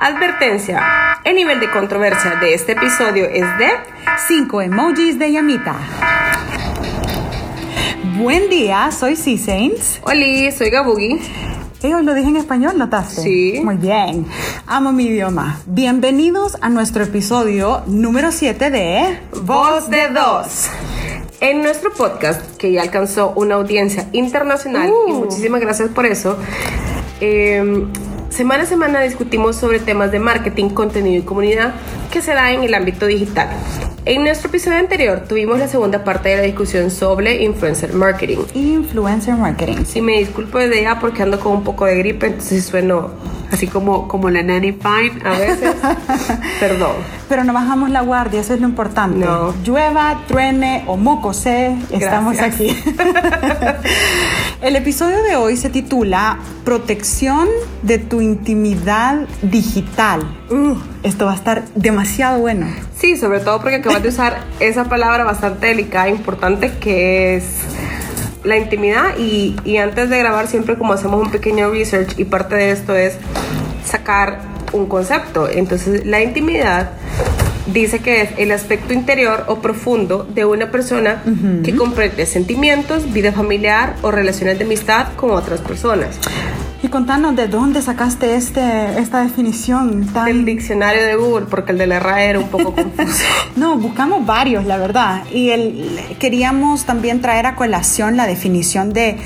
[0.00, 0.80] Advertencia.
[1.24, 3.68] El nivel de controversia de este episodio es de
[4.28, 5.74] 5 emojis de llamita.
[8.16, 10.00] Buen día, soy C-Saints.
[10.04, 11.18] Hola, soy Gabugi.
[11.82, 13.22] Eh, hoy lo dije en español, ¿notaste?
[13.22, 13.60] Sí.
[13.64, 14.24] Muy bien.
[14.68, 15.58] Amo mi idioma.
[15.66, 20.68] Bienvenidos a nuestro episodio número 7 de Voz de Dos.
[21.40, 25.14] En nuestro podcast, que ya alcanzó una audiencia internacional, y Uh.
[25.24, 26.36] muchísimas gracias por eso,
[27.20, 27.84] eh,
[28.30, 31.74] semana a semana discutimos sobre temas de marketing, contenido y comunidad
[32.12, 33.48] que se da en el ámbito digital.
[34.08, 38.38] En nuestro episodio anterior tuvimos la segunda parte de la discusión sobre influencer marketing.
[38.54, 39.84] Influencer Marketing.
[39.84, 43.10] Sí, me disculpo desde ya porque ando con un poco de gripe, entonces sueno
[43.52, 45.74] así como, como la nanny fine a veces.
[46.58, 46.92] Perdón.
[47.28, 49.26] Pero no bajamos la guardia, eso es lo importante.
[49.26, 49.52] No.
[49.62, 52.54] Llueva, truene o mocose, estamos Gracias.
[52.54, 52.76] aquí.
[54.62, 57.46] El episodio de hoy se titula Protección
[57.82, 60.37] de tu intimidad digital.
[60.50, 62.66] Uh, esto va a estar demasiado bueno.
[62.96, 67.44] Sí, sobre todo porque acabas de usar esa palabra bastante delicada e importante que es
[68.44, 72.54] la intimidad y, y antes de grabar siempre como hacemos un pequeño research y parte
[72.54, 73.16] de esto es
[73.84, 74.40] sacar
[74.72, 75.48] un concepto.
[75.48, 76.90] Entonces la intimidad
[77.72, 81.22] dice que es el aspecto interior o profundo de una persona
[81.62, 86.18] que comprende sentimientos, vida familiar o relaciones de amistad con otras personas.
[86.80, 90.28] Y contanos de dónde sacaste este, esta definición tan...
[90.28, 93.24] El diccionario de Google, porque el de la RAE era un poco confuso.
[93.56, 95.24] No, buscamos varios, la verdad.
[95.32, 99.16] Y el, queríamos también traer a colación la definición de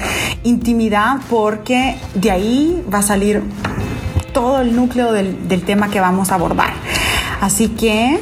[0.44, 3.42] intimidad porque de ahí va a salir
[4.32, 6.72] todo el núcleo del, del tema que vamos a abordar.
[7.42, 8.18] Así que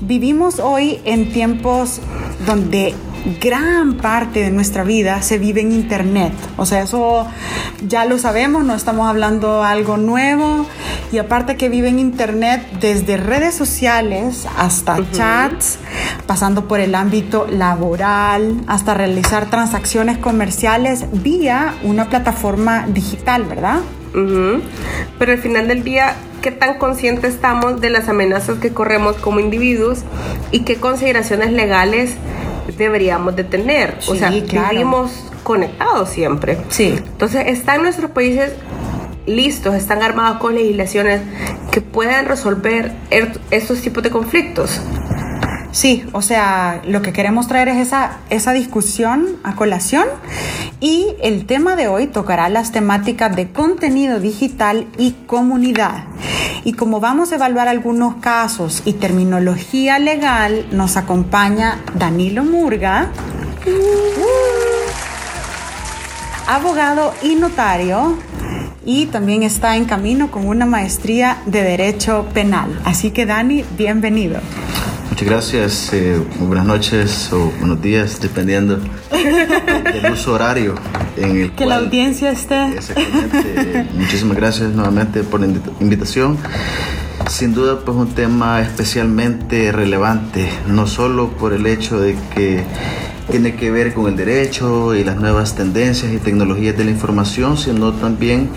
[0.00, 2.00] vivimos hoy en tiempos
[2.46, 2.94] donde
[3.40, 6.32] gran parte de nuestra vida se vive en internet.
[6.56, 7.26] O sea, eso
[7.86, 10.66] ya lo sabemos, no estamos hablando algo nuevo.
[11.12, 15.78] Y aparte que vive en internet desde redes sociales hasta chats,
[16.26, 23.80] pasando por el ámbito laboral, hasta realizar transacciones comerciales vía una plataforma digital, ¿verdad?
[24.14, 24.62] Ujú.
[25.18, 29.40] Pero al final del día, ¿qué tan conscientes estamos de las amenazas que corremos como
[29.40, 30.00] individuos
[30.50, 32.14] y qué consideraciones legales
[32.78, 33.98] deberíamos de tener?
[34.08, 34.70] o sea, claro.
[34.70, 35.10] vivimos
[35.42, 36.58] conectados siempre.
[36.68, 36.94] Sí.
[36.96, 38.52] Entonces, ¿están nuestros países
[39.26, 41.20] listos, están armados con legislaciones
[41.70, 44.80] que puedan resolver er- estos tipos de conflictos?
[45.70, 50.06] Sí, o sea, lo que queremos traer es esa, esa discusión a colación
[50.80, 56.04] y el tema de hoy tocará las temáticas de contenido digital y comunidad.
[56.64, 63.10] Y como vamos a evaluar algunos casos y terminología legal, nos acompaña Danilo Murga,
[66.46, 68.18] abogado y notario,
[68.84, 72.80] y también está en camino con una maestría de Derecho Penal.
[72.86, 74.40] Así que Dani, bienvenido.
[75.18, 78.78] Muchas gracias, eh, buenas noches o buenos días, dependiendo
[79.10, 80.76] del uso horario
[81.16, 82.68] en el Que la audiencia esté.
[82.68, 83.88] Exactamente.
[83.94, 86.38] Muchísimas gracias nuevamente por la invita- invitación.
[87.28, 92.62] Sin duda, pues un tema especialmente relevante, no solo por el hecho de que
[93.28, 97.58] tiene que ver con el derecho y las nuevas tendencias y tecnologías de la información,
[97.58, 98.50] sino también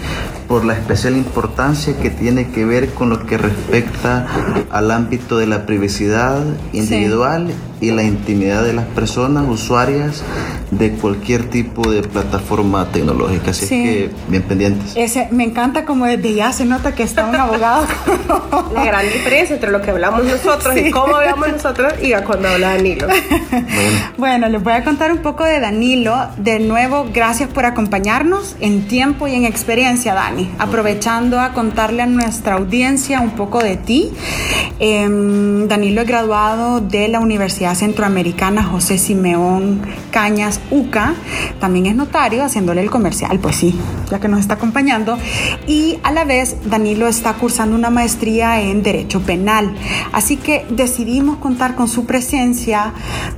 [0.51, 4.27] por la especial importancia que tiene que ver con lo que respecta
[4.69, 10.23] al ámbito de la privacidad individual y la intimidad de las personas usuarias
[10.69, 13.51] de cualquier tipo de plataforma tecnológica.
[13.51, 13.75] Así Sí.
[13.81, 14.91] es que bien pendientes.
[14.95, 17.85] Ese, me encanta como desde ya se nota que está un abogado.
[18.75, 22.49] La gran diferencia entre lo que hablamos nosotros y cómo hablamos nosotros y a cuando
[22.49, 23.07] habla Danilo.
[23.07, 26.27] Bueno, Bueno, les voy a contar un poco de Danilo.
[26.37, 30.40] De nuevo, gracias por acompañarnos en tiempo y en experiencia, Dani.
[30.59, 34.11] Aprovechando a contarle a nuestra audiencia un poco de ti.
[34.79, 39.81] Em, Danilo es graduado de la Universidad Centroamericana José Simeón
[40.11, 41.13] Cañas UCA.
[41.59, 43.75] También es notario, haciéndole el comercial, pues sí,
[44.09, 45.17] ya que nos está acompañando.
[45.67, 49.73] Y a la vez, Danilo está cursando una maestría en Derecho Penal.
[50.11, 52.93] Así que decidimos contar con su presencia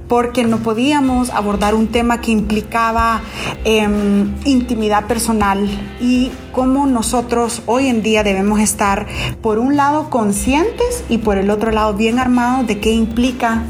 [0.08, 3.22] porque no podíamos abordar un tema que implicaba
[3.66, 5.68] em, intimidad personal
[6.00, 9.08] y cómo nosotros hoy en día debemos estar,
[9.42, 13.64] por un lado, conscientes y por el otro lado, bien armados de qué implica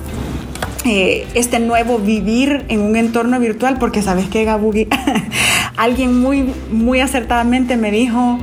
[0.85, 4.89] eh, este nuevo vivir en un entorno virtual, porque sabes que Gabugi,
[5.77, 8.37] alguien muy, muy acertadamente me dijo,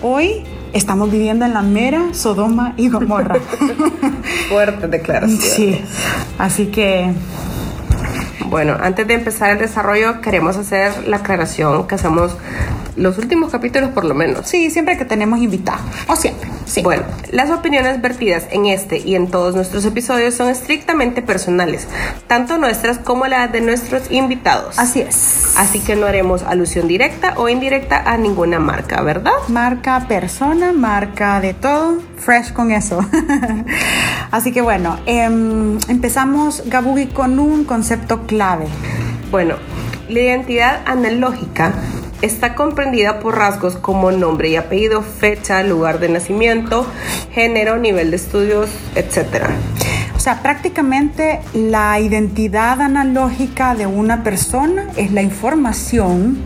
[0.00, 0.42] hoy
[0.72, 3.36] estamos viviendo en la mera Sodoma y Gomorra.
[4.48, 5.52] Fuertes declaraciones.
[5.52, 5.80] sí,
[6.38, 7.12] así que
[8.48, 12.36] Bueno, antes de empezar el desarrollo, queremos hacer la aclaración que hacemos
[12.96, 14.46] los últimos capítulos por lo menos.
[14.46, 15.82] Sí, siempre que tenemos invitados.
[16.08, 16.48] O siempre.
[16.64, 16.82] Sí.
[16.82, 21.88] Bueno, las opiniones vertidas en este y en todos nuestros episodios son estrictamente personales,
[22.26, 24.78] tanto nuestras como las de nuestros invitados.
[24.78, 25.54] Así es.
[25.56, 29.32] Así que no haremos alusión directa o indirecta a ninguna marca, ¿verdad?
[29.48, 31.98] Marca persona, marca de todo.
[32.16, 33.00] Fresh con eso.
[34.30, 38.66] Así que bueno, em, empezamos, Gabugi, con un concepto clave.
[39.30, 39.56] Bueno,
[40.08, 41.74] la identidad analógica
[42.22, 46.86] está comprendida por rasgos como nombre y apellido, fecha, lugar de nacimiento,
[47.32, 49.50] género, nivel de estudios, etc.
[50.22, 56.38] Sea, prácticamente la identidad analógica de una persona es la información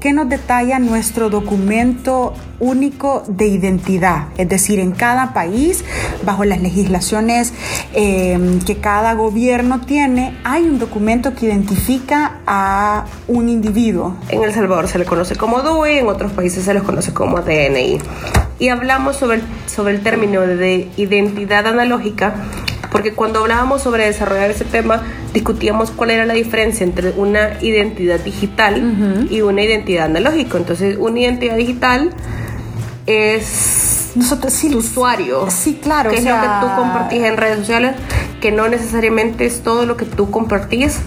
[0.00, 4.26] que nos detalla nuestro documento único de identidad.
[4.36, 5.82] Es decir, en cada país,
[6.26, 7.54] bajo las legislaciones
[7.94, 14.14] eh, que cada gobierno tiene, hay un documento que identifica a un individuo.
[14.28, 17.40] En El Salvador se le conoce como DUI, en otros países se les conoce como
[17.40, 17.98] DNI.
[18.58, 22.34] Y hablamos sobre sobre el término de identidad analógica
[22.92, 25.02] porque cuando hablábamos sobre desarrollar ese tema,
[25.32, 30.58] discutíamos cuál era la diferencia entre una identidad digital y una identidad analógica.
[30.58, 32.10] Entonces, una identidad digital
[33.06, 35.50] es nosotros sí, tu usuario.
[35.50, 36.10] Sí, claro.
[36.10, 37.96] Que es lo que tú compartís en redes sociales,
[38.42, 40.98] que no necesariamente es todo lo que tú compartís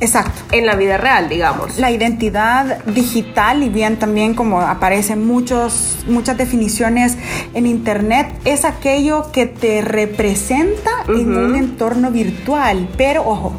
[0.00, 0.42] Exacto.
[0.52, 1.78] En la vida real, digamos.
[1.78, 7.16] La identidad digital, y bien también como aparecen muchos, muchas definiciones
[7.54, 12.88] en Internet, es aquello que te representa en un entorno virtual.
[12.96, 13.54] Pero, ojo,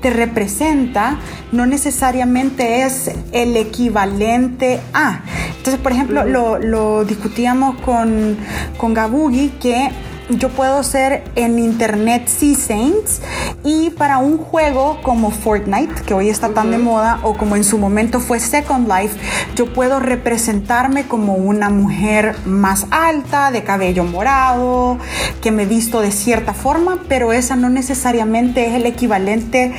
[0.00, 1.18] te representa
[1.52, 5.20] no necesariamente es el equivalente a.
[5.56, 8.36] Entonces, por ejemplo, lo, lo, discutíamos con,
[8.78, 9.90] con Gabugi que
[10.28, 13.20] yo puedo ser en internet Sea Saints
[13.64, 17.64] y para un juego como Fortnite, que hoy está tan de moda, o como en
[17.64, 19.16] su momento fue Second Life,
[19.54, 24.98] yo puedo representarme como una mujer más alta, de cabello morado,
[25.40, 29.72] que me visto de cierta forma, pero esa no necesariamente es el equivalente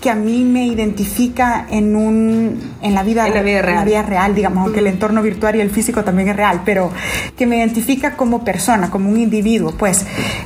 [0.00, 3.84] que a mí me identifica en un en la vida, en la vida real, la
[3.84, 6.90] vida real digamos, aunque el entorno virtual y el físico también es real, pero
[7.36, 9.87] que me identifica como persona, como un individuo, pues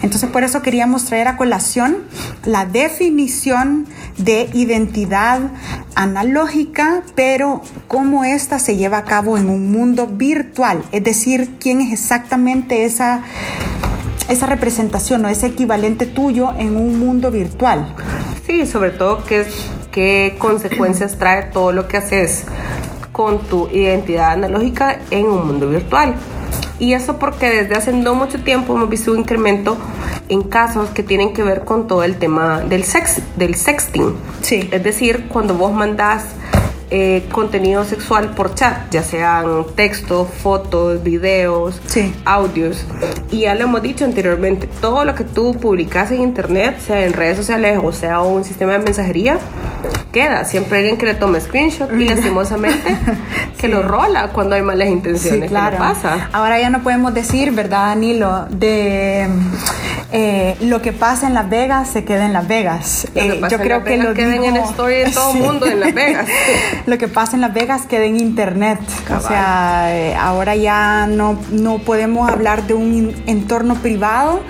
[0.02, 1.98] entonces por eso queríamos traer a colación
[2.44, 3.86] la definición
[4.18, 5.40] de identidad
[5.94, 11.80] analógica, pero cómo esta se lleva a cabo en un mundo virtual, es decir, quién
[11.80, 13.22] es exactamente esa
[14.28, 17.94] esa representación o ese equivalente tuyo en un mundo virtual.
[18.46, 19.44] Sí, sobre todo qué,
[19.90, 22.44] qué consecuencias trae todo lo que haces
[23.12, 26.14] con tu identidad analógica en un mundo virtual.
[26.82, 29.78] Y eso porque desde hace no mucho tiempo hemos visto un incremento
[30.28, 34.16] en casos que tienen que ver con todo el tema del, sex, del sexting.
[34.40, 34.68] Sí.
[34.72, 36.24] Es decir, cuando vos mandás
[36.90, 41.80] eh, contenido sexual por chat, ya sean textos, fotos, videos,
[42.24, 42.84] audios.
[43.30, 47.12] Y ya lo hemos dicho anteriormente, todo lo que tú publicas en internet, sea en
[47.12, 49.38] redes sociales o sea un sistema de mensajería,
[50.12, 50.44] queda.
[50.44, 52.96] Siempre alguien que le toma screenshot y lastimosamente
[53.58, 55.50] que lo rola cuando hay malas intenciones.
[55.50, 55.78] claro.
[55.78, 56.28] pasa.
[56.32, 58.46] Ahora ya no podemos decir, ¿verdad, Danilo?
[58.50, 59.28] De
[60.14, 63.08] eh, lo que pasa en Las Vegas se queda en Las Vegas.
[63.14, 65.94] Eh, yo creo que lo queda en la story de todo el mundo en Las
[65.94, 66.28] Vegas.
[66.86, 68.78] lo que pasa en Las Vegas queda en internet.
[69.16, 74.42] O sea, eh, ahora ya no, no podemos hablar de un entorno privado.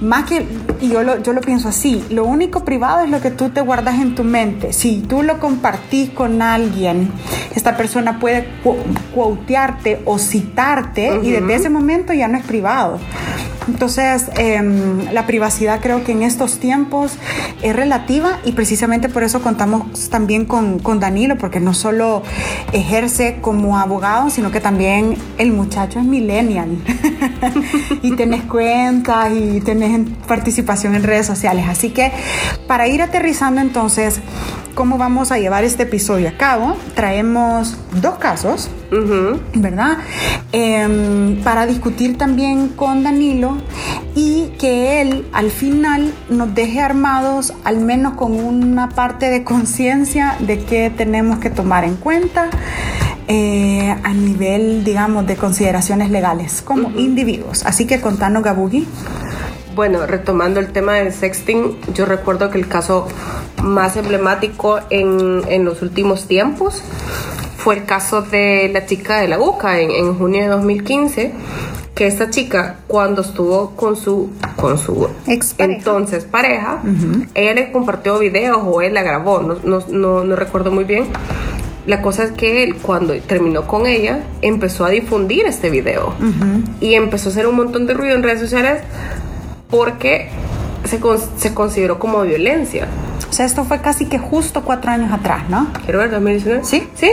[0.00, 0.46] Más que,
[0.80, 3.60] y yo lo, yo lo pienso así, lo único privado es lo que tú te
[3.60, 4.72] guardas en tu mente.
[4.72, 7.10] Si tú lo compartís con alguien,
[7.54, 8.48] esta persona puede
[9.14, 12.98] quotearte o citarte y desde ese momento ya no es privado.
[13.68, 17.18] Entonces, em, la privacidad creo que en estos tiempos
[17.62, 22.22] es relativa y precisamente por eso contamos también con, con, Danilo, porque no solo
[22.72, 26.78] ejerce como abogado, sino que también el muchacho es millennial
[28.02, 31.66] y tenés cuentas y tenés participación en redes sociales.
[31.68, 32.12] Así que
[32.66, 34.20] para ir aterrizando entonces,
[34.74, 38.70] cómo vamos a llevar este episodio a cabo, traemos dos casos,
[39.54, 39.98] ¿verdad?
[40.52, 43.58] Em, para discutir también con Danilo
[44.14, 50.36] y que él al final nos deje armados al menos con una parte de conciencia
[50.40, 52.50] de qué tenemos que tomar en cuenta.
[53.32, 57.64] Eh, a nivel, digamos, de consideraciones legales como individuos.
[57.64, 58.88] Así que contanos, Gabugi.
[59.80, 63.08] Bueno, retomando el tema del sexting, yo recuerdo que el caso
[63.62, 66.82] más emblemático en, en los últimos tiempos
[67.56, 71.32] fue el caso de la chica de la UCA en, junio de 2015
[71.94, 75.08] que esta chica cuando estuvo con su con su
[75.56, 76.82] entonces pareja
[77.34, 81.04] ella le compartió videos o él la grabó no, no, no, no recuerdo muy bien.
[81.86, 86.14] La cosa es que él, cuando terminó con ella, empezó a difundir este video.
[86.78, 88.82] Y empezó a hacer un montón de ruido en redes sociales
[89.70, 90.30] porque
[90.84, 91.00] se,
[91.36, 92.88] se consideró como violencia.
[93.28, 95.68] O sea, esto fue casi que justo cuatro años atrás, ¿no?
[95.84, 96.64] Quiero ver, 2019.
[96.64, 96.88] Sí.
[96.94, 97.10] Sí.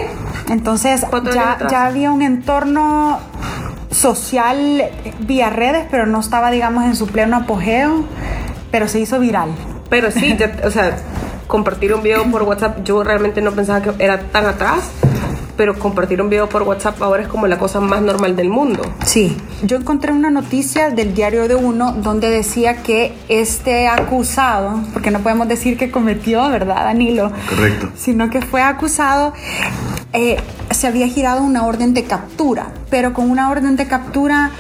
[0.50, 3.20] Entonces, ya, ya había un entorno
[3.92, 4.84] social
[5.20, 8.06] vía redes, pero no estaba, digamos, en su pleno apogeo,
[8.72, 9.50] pero se hizo viral.
[9.90, 10.98] Pero sí, o sea,
[11.48, 14.92] compartir un video por WhatsApp, yo realmente no pensaba que era tan atrás,
[15.58, 18.84] pero compartir un video por WhatsApp ahora es como la cosa más normal del mundo.
[19.04, 25.12] Sí, yo encontré una noticia del diario de uno donde decía que este acusado, porque
[25.12, 27.32] no podemos decir que cometió, ¿verdad, Danilo?
[27.50, 27.90] Correcto.
[27.96, 29.34] Sino que fue acusado,
[30.14, 30.38] eh,
[30.72, 34.52] se había girado una orden de captura, pero con una orden de captura,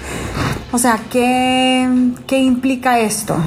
[0.71, 1.87] o sea, ¿qué,
[2.25, 3.37] qué implica esto?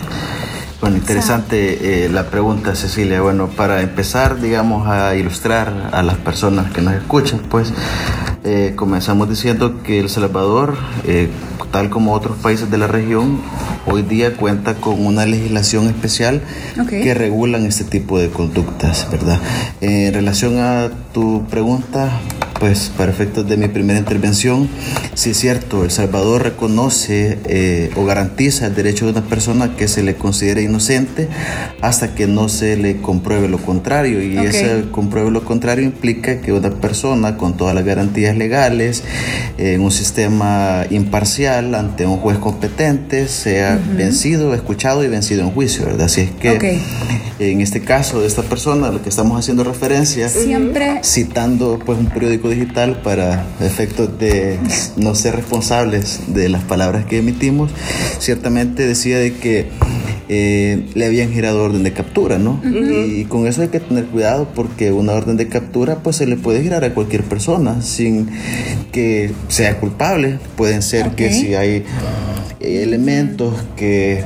[0.81, 3.21] Bueno, interesante eh, la pregunta, Cecilia.
[3.21, 7.75] Bueno, para empezar, digamos, a ilustrar a las personas que nos escuchan, pues
[8.45, 11.29] eh, comenzamos diciendo que El Salvador, eh,
[11.71, 13.43] tal como otros países de la región,
[13.85, 16.41] hoy día cuenta con una legislación especial
[16.89, 19.39] que regulan este tipo de conductas, ¿verdad?
[19.83, 22.11] En relación a tu pregunta,
[22.61, 24.69] pues para efectos de mi primera intervención,
[25.15, 29.89] sí es cierto, El Salvador reconoce eh, o garantiza el derecho de una persona que
[29.89, 31.29] se le considere inocente
[31.81, 34.23] hasta que no se le compruebe lo contrario.
[34.23, 39.05] Y ese compruebe lo contrario implica que una persona con todas las garantías legales,
[39.57, 45.87] en un sistema imparcial ante un juez competente, sea vencido, escuchado y vencido en juicio,
[45.87, 46.07] ¿verdad?
[46.07, 46.79] Así es que
[47.39, 51.99] en este caso de esta persona a la que estamos haciendo referencia, siempre citando pues
[51.99, 54.59] un periódico digital para efectos de
[54.97, 57.71] no ser responsables de las palabras que emitimos,
[58.19, 59.69] ciertamente decía de que
[60.33, 62.61] eh, le habían girado orden de captura, ¿no?
[62.65, 66.37] y, con eso hay que tener cuidado porque una orden de captura pues se le
[66.37, 68.29] puede girar a cualquier persona sin
[68.93, 70.39] que sea culpable.
[70.57, 71.85] Pueden ser que si hay
[72.61, 74.23] elementos que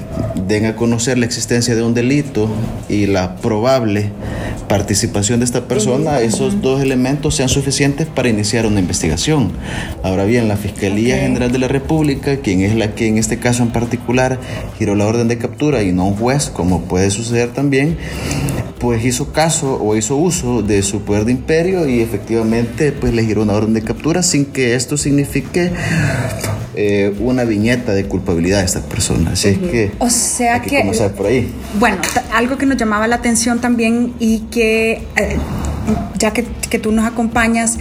[0.46, 2.48] den a conocer la existencia de un delito
[2.88, 4.10] y la probable
[4.68, 9.52] participación de esta persona, esos dos elementos sean suficientes para iniciar una investigación.
[10.02, 13.62] Ahora bien, la Fiscalía General de la República, quien es la que en este caso
[13.62, 14.38] en particular
[14.78, 17.96] giró la orden de captura y no un juez, como puede suceder también,
[18.78, 23.24] pues hizo caso o hizo uso de su poder de imperio y efectivamente pues le
[23.24, 25.72] giró una orden de captura sin que esto signifique
[26.76, 29.30] eh, una viñeta de culpabilidad de esta persona.
[29.32, 31.50] Así es que o sea que, comenzar por ahí.
[31.78, 31.98] Bueno,
[32.32, 35.36] algo que nos llamaba la atención también y que eh,
[36.18, 37.78] ya que, que tú nos acompañas,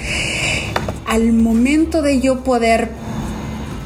[1.08, 2.90] al momento de yo poder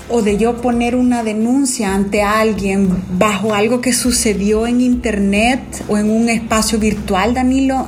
[0.10, 5.98] o de yo poner una denuncia ante alguien bajo algo que sucedió en internet o
[5.98, 7.88] en un espacio virtual, Danilo,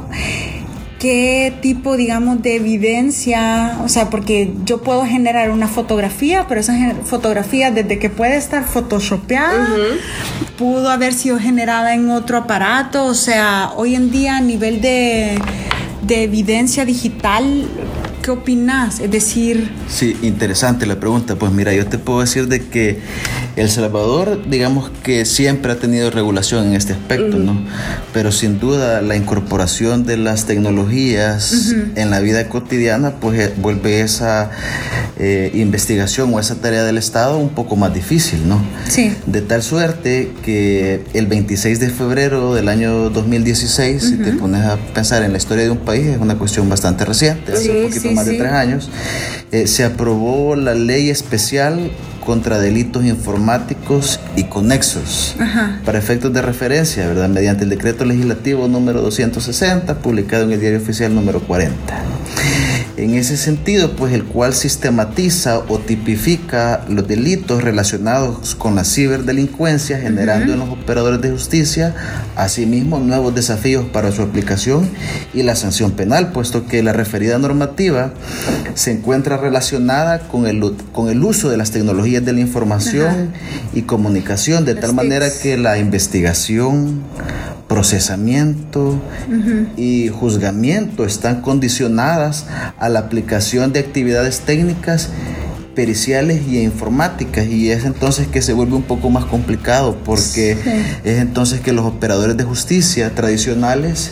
[0.99, 6.75] qué tipo, digamos, de evidencia, o sea, porque yo puedo generar una fotografía, pero esa
[7.05, 9.69] fotografía desde que puede estar photoshopeada,
[10.57, 15.39] pudo haber sido generada en otro aparato, o sea, hoy en día a nivel de,
[16.09, 17.67] de evidencia digital,
[18.29, 18.99] ¿Qué opinas?
[18.99, 19.71] Es decir...
[19.89, 21.35] Sí, interesante la pregunta.
[21.35, 22.99] Pues mira, yo te puedo decir de que
[23.55, 27.59] El Salvador, digamos que siempre ha tenido regulación en este aspecto, ¿no?
[28.13, 34.01] Pero sin duda la incorporación de las tecnologías en la vida cotidiana, pues eh, vuelve
[34.01, 34.51] esa
[35.17, 38.61] eh, investigación o esa tarea del Estado un poco más difícil, ¿no?
[38.87, 39.11] Sí.
[39.25, 44.77] De tal suerte que el 26 de febrero del año 2016, si te pones a
[44.77, 48.11] pensar en la historia de un país, es una cuestión bastante reciente, hace un poquito
[48.11, 48.89] más de tres años,
[49.51, 51.91] eh, se aprobó la ley especial
[52.25, 55.35] contra delitos informáticos y conexos
[55.83, 57.27] para efectos de referencia, ¿verdad?
[57.27, 61.75] Mediante el decreto legislativo número 260, publicado en el diario oficial número 40.
[62.99, 69.99] En ese sentido, pues el cual sistematiza o tipifica los delitos relacionados con la ciberdelincuencia,
[69.99, 71.95] generando en los operadores de justicia,
[72.35, 74.89] asimismo, nuevos desafíos para su aplicación
[75.33, 78.11] y la sanción penal, puesto que la referida normativa
[78.73, 83.31] se encuentra relacionada con el, con el uso de las tecnologías de la información
[83.73, 87.03] y comunicación, de tal manera que la investigación,
[87.69, 88.99] procesamiento
[89.77, 91.05] y juzgamiento.
[91.05, 92.47] Están condicionadas
[92.77, 95.09] a la aplicación de actividades técnicas
[95.75, 97.47] periciales y informáticas.
[97.47, 100.57] Y es entonces que se vuelve un poco más complicado porque
[101.05, 104.11] es entonces que los operadores de justicia tradicionales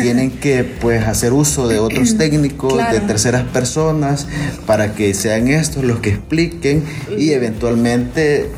[0.00, 4.28] tienen que pues hacer uso de otros técnicos, de terceras personas
[4.66, 6.84] para que sean estos los que expliquen
[7.18, 8.50] y eventualmente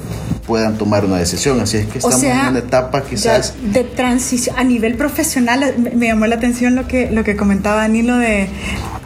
[0.52, 1.59] puedan tomar una decisión.
[1.62, 3.54] Así es que estamos en una etapa quizás...
[3.73, 8.18] De transición, a nivel profesional, me llamó la atención lo que, lo que comentaba Danilo
[8.18, 8.50] de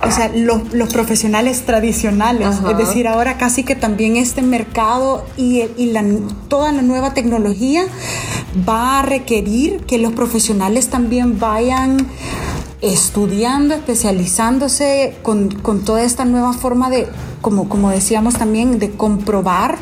[0.03, 2.49] o sea, los, los profesionales tradicionales.
[2.49, 2.73] Ajá.
[2.73, 6.05] Es decir, ahora casi que también este mercado y, y la,
[6.49, 7.85] toda la nueva tecnología
[8.69, 12.09] va a requerir que los profesionales también vayan
[12.83, 17.09] estudiando, especializándose con, con toda esta nueva forma de,
[17.41, 19.79] como, como decíamos también, de comprobar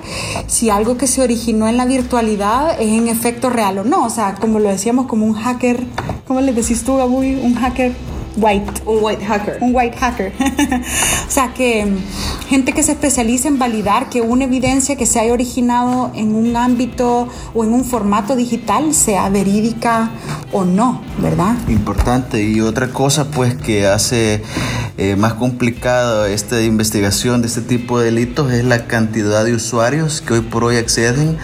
[0.47, 4.05] si algo que se originó en la virtualidad es en efecto real o no.
[4.05, 5.85] O sea, como lo decíamos, como un hacker,
[6.27, 7.35] ¿cómo le decís tú, Gabuy?
[7.37, 7.93] Un hacker
[8.37, 8.83] white.
[8.87, 9.59] Un white hacker.
[9.61, 10.33] Un white hacker.
[11.29, 15.21] o sea, que mm, gente que se especializa en validar que una evidencia que se
[15.21, 20.11] haya originado en un ámbito o en un formato digital sea verídica
[20.53, 21.57] o no, ¿verdad?
[21.69, 22.43] Importante.
[22.43, 24.43] Y otra cosa, pues, que hace
[24.97, 30.21] eh, más complicada esta investigación de este tipo de delitos es la cantidad de usuarios
[30.21, 31.37] que hoy por hoy acceden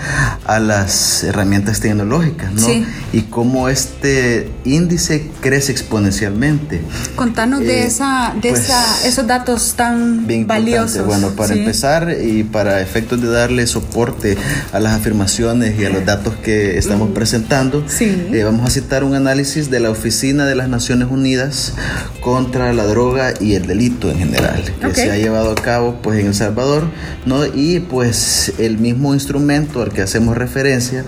[0.46, 2.60] a las herramientas tecnológicas, ¿no?
[2.60, 2.86] Sí.
[3.12, 6.79] Y cómo este índice crece exponencialmente.
[7.16, 11.06] Contanos de, Eh, esa, de pues, esa, esos datos tan Bien valiosos.
[11.06, 11.60] Bueno, para Sí.
[11.60, 14.36] empezar y para efectos de darle soporte
[14.72, 18.28] a las afirmaciones y a los datos que estamos presentando, Sí.
[18.32, 21.74] eh, vamos a citar un análisis de la Oficina de las Naciones Unidas
[22.20, 24.94] contra la droga y el delito en general, que Ok.
[24.94, 26.84] se ha llevado a cabo pues en El Salvador,
[27.26, 27.44] ¿no?
[27.46, 31.04] Y pues el mismo instrumento al que hacemos referencia,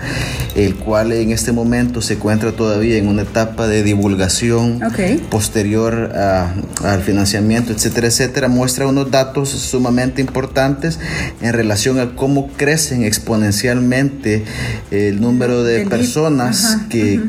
[0.55, 5.21] el cual en este momento se encuentra todavía en una etapa de divulgación Ok.
[5.29, 5.62] posterior
[6.15, 6.53] a-
[6.83, 10.99] al financiamiento, etcétera, etcétera, muestra unos datos sumamente importantes
[11.41, 14.43] en relación a cómo crecen exponencialmente
[14.91, 17.19] el número de personas ajá, que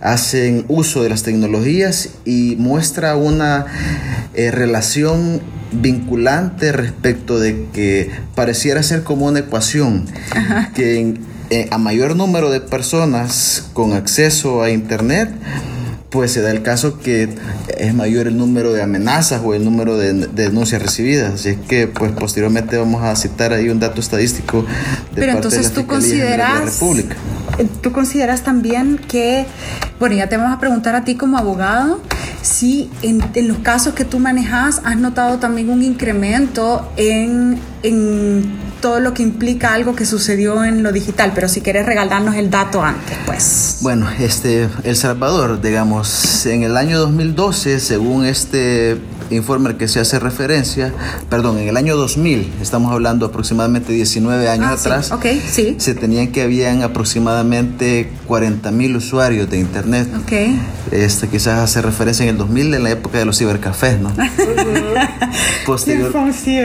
[0.00, 3.66] hacen uso de las tecnologías y muestra una
[4.34, 5.40] eh, relación
[5.72, 10.04] vinculante respecto de que pareciera ser como una ecuación
[10.74, 11.18] que en-
[11.50, 15.30] eh, a mayor número de personas con acceso a internet
[16.16, 17.28] pues se da el caso que
[17.76, 21.34] es mayor el número de amenazas o el número de, de denuncias recibidas.
[21.34, 24.66] Así es que, pues, posteriormente vamos a citar ahí un dato estadístico de
[25.14, 27.16] Pero parte entonces de la tú Fiscalía General de la consideras, República.
[27.82, 29.44] tú consideras también que,
[30.00, 32.00] bueno, ya te vamos a preguntar a ti como abogado,
[32.40, 38.44] si en, en los casos que tú manejas has notado también un incremento en, en
[38.80, 42.50] todo lo que implica algo que sucedió en lo digital, pero si quieres regalarnos el
[42.50, 43.78] dato antes, pues.
[43.80, 48.98] Bueno, este, El Salvador, digamos, en el año 2012, según este
[49.30, 50.92] informe al que se hace referencia,
[51.28, 55.74] perdón, en el año 2000, estamos hablando aproximadamente 19 años Ah, sí, atrás, ok, sí.
[55.78, 60.08] se tenían que habían aproximadamente 40 mil usuarios de Internet.
[60.22, 60.32] Ok.
[60.92, 64.12] Este quizás hace referencia en el 2000 en la época de los cibercafés, ¿no?
[65.66, 66.56] Posterior, sí,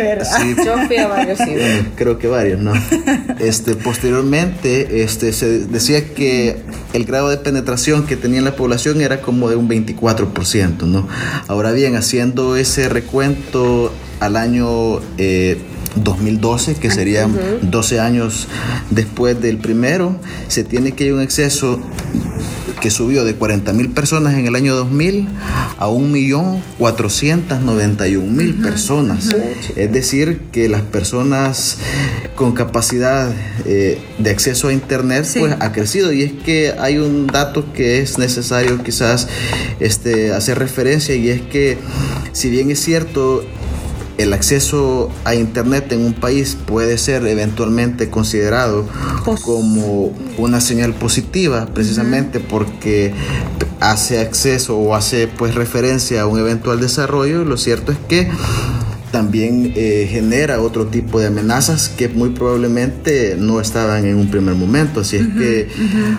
[0.64, 1.86] Yo fui a varios bueno, ciber.
[1.96, 2.74] creo que varios, ¿no?
[3.40, 6.58] Este, posteriormente, este, se decía que
[6.94, 11.08] el grado de penetración que tenía en la población era como de un 24%, ¿no?
[11.48, 15.58] Ahora bien, haciendo ese recuento al año eh,
[15.96, 18.48] 2012, que serían 12 años
[18.92, 20.16] después del primero,
[20.48, 21.80] se tiene que hay un exceso
[22.82, 25.28] que subió de 40 mil personas en el año 2000
[25.78, 29.30] a 1.491.000 personas.
[29.76, 31.78] Es decir, que las personas
[32.36, 33.32] con capacidad
[33.66, 35.40] eh, de acceso a Internet Sí.
[35.40, 39.28] pues ha crecido y es que hay un dato que es necesario quizás
[39.80, 41.78] este, hacer referencia y es que
[42.32, 43.44] si bien es cierto
[44.18, 48.86] el acceso a Internet en un país puede ser eventualmente considerado
[49.26, 53.14] Pos- como una señal positiva, precisamente porque
[53.80, 57.44] hace acceso o hace pues referencia a un eventual desarrollo.
[57.46, 58.30] Lo cierto es que
[59.12, 64.56] también eh, genera otro tipo de amenazas que muy probablemente no estaban en un primer
[64.56, 65.02] momento.
[65.02, 65.68] Así es que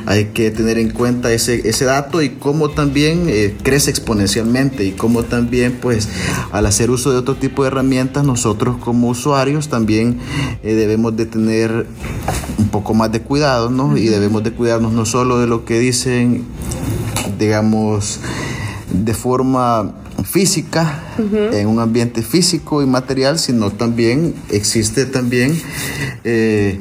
[0.06, 4.92] hay que tener en cuenta ese, ese dato y cómo también eh, crece exponencialmente y
[4.92, 6.08] cómo también pues
[6.52, 10.18] al hacer uso de otro tipo de herramientas nosotros como usuarios también
[10.62, 11.86] eh, debemos de tener
[12.58, 13.96] un poco más de cuidado, ¿no?
[13.96, 16.44] Y debemos de cuidarnos no solo de lo que dicen,
[17.38, 18.20] digamos,
[18.92, 19.94] de forma
[20.24, 25.60] física, en un ambiente físico y material, sino también existe también
[26.24, 26.78] eh,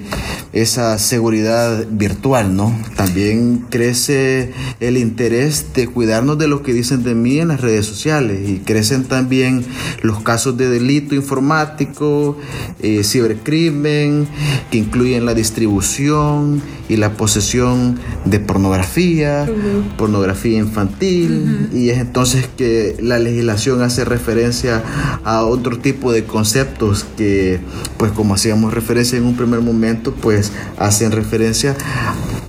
[0.54, 2.78] esa seguridad virtual, ¿no?
[2.96, 7.86] También crece el interés de cuidarnos de lo que dicen de mí en las redes
[7.86, 9.66] sociales y crecen también
[10.02, 12.38] los casos de delito informático,
[12.82, 14.28] eh, cibercrimen,
[14.70, 19.48] que incluyen la distribución y la posesión de pornografía,
[19.98, 24.84] pornografía infantil, y es entonces que la legislación hace referencia
[25.24, 27.62] a otro tipo de conceptos que,
[27.96, 31.78] pues como hacíamos referencia en un primer momento, pues hacen referencia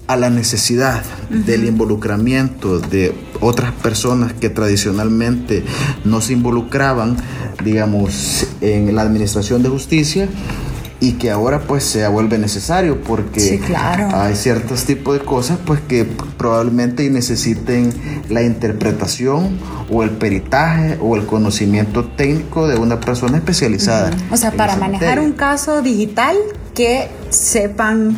[0.09, 5.63] a la necesidad del involucramiento de otras personas que tradicionalmente
[6.05, 7.17] no se involucraban
[7.63, 10.29] digamos, en la administración de justicia
[11.03, 13.61] y que ahora pues se vuelve necesario porque
[14.15, 17.93] hay ciertos tipos de cosas pues que probablemente necesiten
[18.29, 19.59] la interpretación
[19.91, 24.13] o el peritaje o el conocimiento técnico de una persona especializada.
[24.31, 26.37] O sea, para manejar un caso digital
[26.73, 28.17] que sepan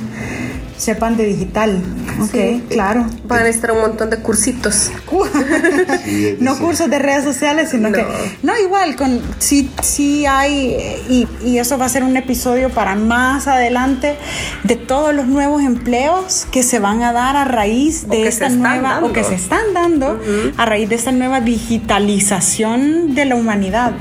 [0.76, 1.82] sepan de digital.
[2.20, 3.06] Ok, claro.
[3.26, 4.90] Van a necesitar un montón de cursitos.
[6.40, 8.04] no cursos de redes sociales, sino que.
[8.42, 10.76] No, igual, con sí, sí hay,
[11.08, 14.16] y, y, eso va a ser un episodio para más adelante,
[14.64, 19.00] de todos los nuevos empleos que se van a dar a raíz de esta nueva.
[19.02, 20.20] o que se están dando
[20.56, 23.92] a raíz de esta nueva digitalización de la humanidad.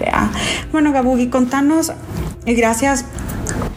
[0.72, 1.92] Bueno, Gabugi, contanos,
[2.46, 3.06] y gracias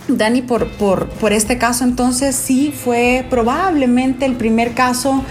[0.09, 5.25] Dani, por, por, por, este caso, entonces sí fue probablemente el primer caso.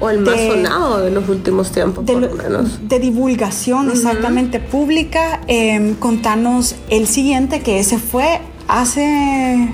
[0.00, 2.88] O el más sonado de los últimos tiempos, de, por lo menos.
[2.88, 5.40] De divulgación exactamente pública.
[5.48, 9.68] Eh, contanos el siguiente, que ese fue hace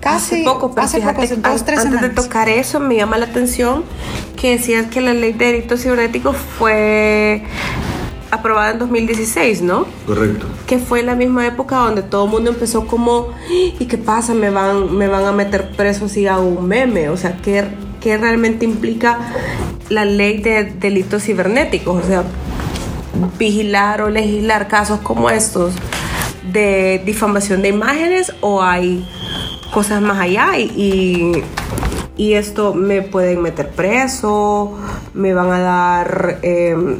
[0.00, 0.36] casi.
[0.36, 3.26] Hace poco, pero hace poco, hace dos, tres antes de tocar eso, me llama la
[3.26, 3.84] atención
[4.36, 7.42] que decías que la ley de delitos cibernéticos fue
[8.30, 9.86] aprobada en 2016, ¿no?
[10.06, 10.46] Correcto.
[10.66, 14.34] Que fue la misma época donde todo el mundo empezó como, ¿y qué pasa?
[14.34, 17.08] Me van, me van a meter preso si hago un meme.
[17.08, 17.64] O sea, ¿qué,
[18.00, 19.18] qué realmente implica
[19.88, 22.04] la ley de delitos cibernéticos?
[22.04, 22.24] O sea,
[23.38, 25.74] vigilar o legislar casos como estos
[26.52, 29.06] de difamación de imágenes o hay
[29.72, 31.42] cosas más allá y,
[32.16, 34.78] y, esto me pueden meter preso,
[35.12, 36.38] me van a dar...
[36.42, 36.96] Eh,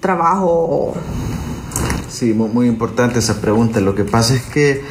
[0.00, 0.94] trabajo?
[2.08, 3.80] Sí, muy, importante esa pregunta.
[3.80, 4.82] Lo que pasa es que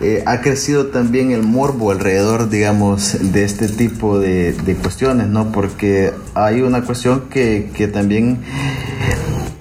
[0.00, 5.52] eh, ha crecido también el morbo alrededor, digamos, de este tipo de, de cuestiones, ¿no?
[5.52, 8.40] Porque hay una cuestión que, que también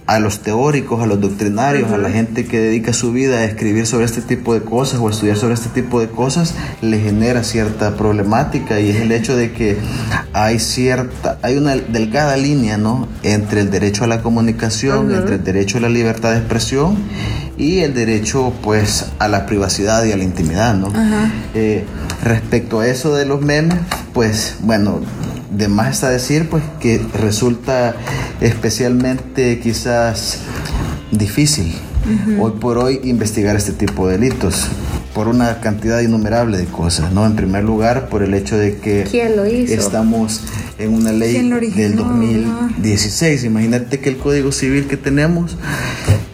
[0.05, 3.87] a los teóricos, a los doctrinarios, a la gente que dedica su vida a escribir
[3.87, 7.43] sobre este tipo de cosas o a estudiar sobre este tipo de cosas, le genera
[7.43, 9.77] cierta problemática y es el hecho de que
[10.33, 13.07] hay cierta, hay una delgada línea, ¿no?
[13.23, 16.97] Entre el derecho a la comunicación, entre el derecho a la libertad de expresión
[17.57, 20.91] y el derecho, pues, a la privacidad y a la intimidad, ¿no?
[21.53, 21.85] Eh,
[22.23, 23.79] respecto a eso de los memes,
[24.13, 25.01] pues, bueno,
[25.55, 27.95] de más está decir pues que resulta
[28.41, 30.39] especialmente quizás
[31.11, 31.73] difícil
[32.39, 34.67] hoy por hoy investigar este tipo de delitos
[35.13, 37.25] por una cantidad innumerable de cosas, ¿no?
[37.25, 39.03] En primer lugar, por el hecho de que
[39.69, 40.41] estamos
[40.77, 41.33] en una ley
[41.75, 43.43] del 2016.
[43.43, 45.57] Imagínate que el Código Civil que tenemos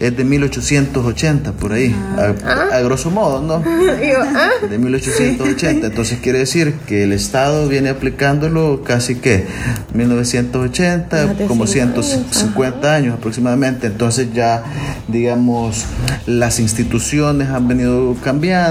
[0.00, 3.62] es de 1880, por ahí, a, grosso modo, ¿no?
[4.34, 4.50] ¿ah?
[4.68, 5.86] De 1880.
[5.86, 9.44] Entonces quiere decir que el Estado viene aplicándolo casi que
[9.92, 13.88] 1980, como 150 años aproximadamente.
[13.88, 14.64] Entonces ya,
[15.08, 15.84] digamos,
[16.26, 18.69] las instituciones han venido cambiando.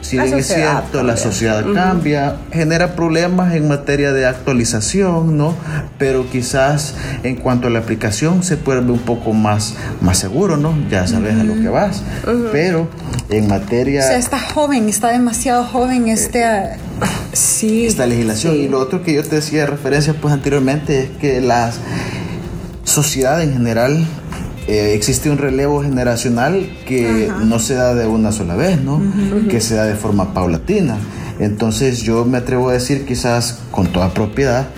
[0.00, 5.54] Si bien es cierto, la sociedad cambia, genera problemas en materia de actualización, ¿no?
[5.98, 10.56] Pero quizás en cuanto a la aplicación se puede ver un poco más, más seguro,
[10.56, 10.74] ¿no?
[10.90, 12.02] Ya sabes a lo que vas.
[12.52, 12.88] Pero
[13.28, 14.00] en materia...
[14.00, 16.44] O sea, está joven, está demasiado joven este...
[17.32, 17.86] sí.
[17.86, 18.54] Esta legislación.
[18.54, 21.72] Y lo otro que yo te decía de referencia pues anteriormente es que la
[22.84, 24.06] sociedad en general
[24.68, 29.00] eh, existe un relevo generacional que no se da de una sola vez, ¿no?
[29.48, 30.98] Que se da de forma paulatina.
[31.40, 34.68] Entonces yo me atrevo a decir quizás con toda propiedad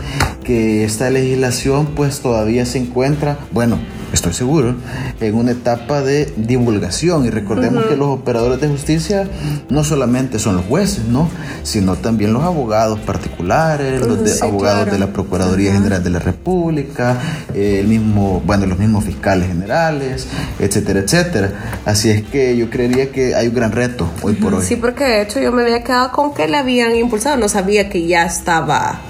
[0.44, 3.78] que esta legislación pues todavía se encuentra, bueno,
[4.12, 4.74] estoy seguro,
[5.20, 7.24] en una etapa de divulgación.
[7.24, 9.28] Y recordemos que los operadores de justicia
[9.68, 11.28] no solamente son los jueces, ¿no?
[11.62, 17.18] Sino también los abogados particulares, los abogados de la Procuraduría General de la República,
[17.54, 20.26] el mismo, bueno, los mismos fiscales generales,
[20.58, 21.52] etcétera, etcétera.
[21.84, 24.64] Así es que yo creería que hay un gran reto hoy por hoy.
[24.64, 27.88] Sí, porque de hecho yo me había quedado con que la habían impulsado, no sabía
[27.88, 29.00] que ya estaba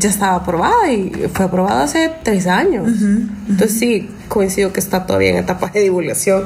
[0.00, 2.88] ya estaba aprobada y fue aprobada hace tres años.
[3.48, 6.44] Entonces sí, coincido que está todavía en etapa de divulgación.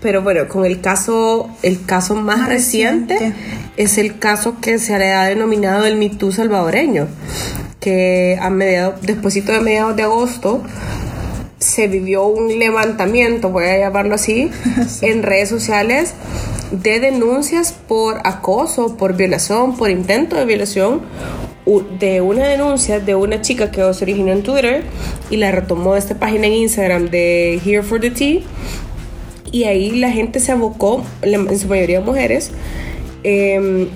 [0.00, 3.32] Pero bueno, con el caso, el caso más, reciente,
[3.76, 7.08] es el caso que se ha denominado el MeToo salvadoreño,
[7.80, 10.62] que a mediados, despuésito de mediados de agosto,
[11.58, 14.50] se vivió un levantamiento, voy a llamarlo así,
[15.00, 16.14] en redes sociales
[16.72, 21.02] de denuncias por acoso, por violación, por intento de violación
[21.64, 24.82] de una denuncia de una chica que se originó en Twitter
[25.30, 28.40] y la retomó de esta página en Instagram de Here for the Tea.
[29.52, 32.50] Y ahí la gente se abocó, en su mayoría mujeres,
[33.22, 33.88] em,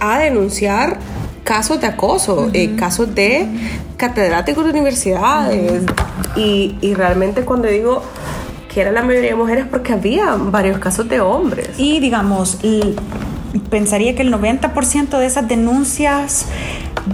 [0.00, 0.98] a denunciar
[1.44, 3.46] casos de acoso, eh, casos de
[3.96, 5.82] catedráticos de universidades.
[6.36, 8.02] y, y realmente cuando digo
[8.72, 11.70] que era la mayoría de mujeres porque había varios casos de hombres.
[11.78, 12.58] Y digamos,
[13.70, 16.46] pensaría que el 90% de esas denuncias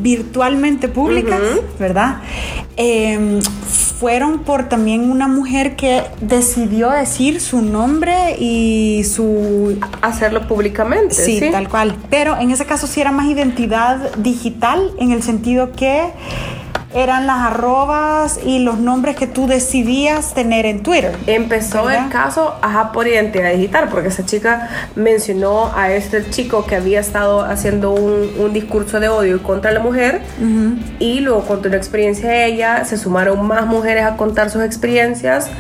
[0.01, 1.41] virtualmente públicas,
[1.79, 2.19] ¿verdad?
[2.77, 9.79] Em, fueron por también una mujer que decidió decir su nombre y su...
[10.03, 11.15] Hacerlo públicamente.
[11.15, 11.97] Sí, sí, tal cual.
[12.11, 16.11] Pero en ese caso sí era más identidad digital en el sentido que
[16.95, 21.17] eran las arrobas y los nombres que tú decidías tener en Twitter.
[21.27, 26.77] Empezó el caso ajá, por identidad digital, porque esa chica mencionó a este chico que
[26.77, 30.21] había estado haciendo un, discurso de odio contra la mujer
[31.01, 35.51] y luego contó una experiencia de ella, se sumaron más mujeres a contar sus experiencias.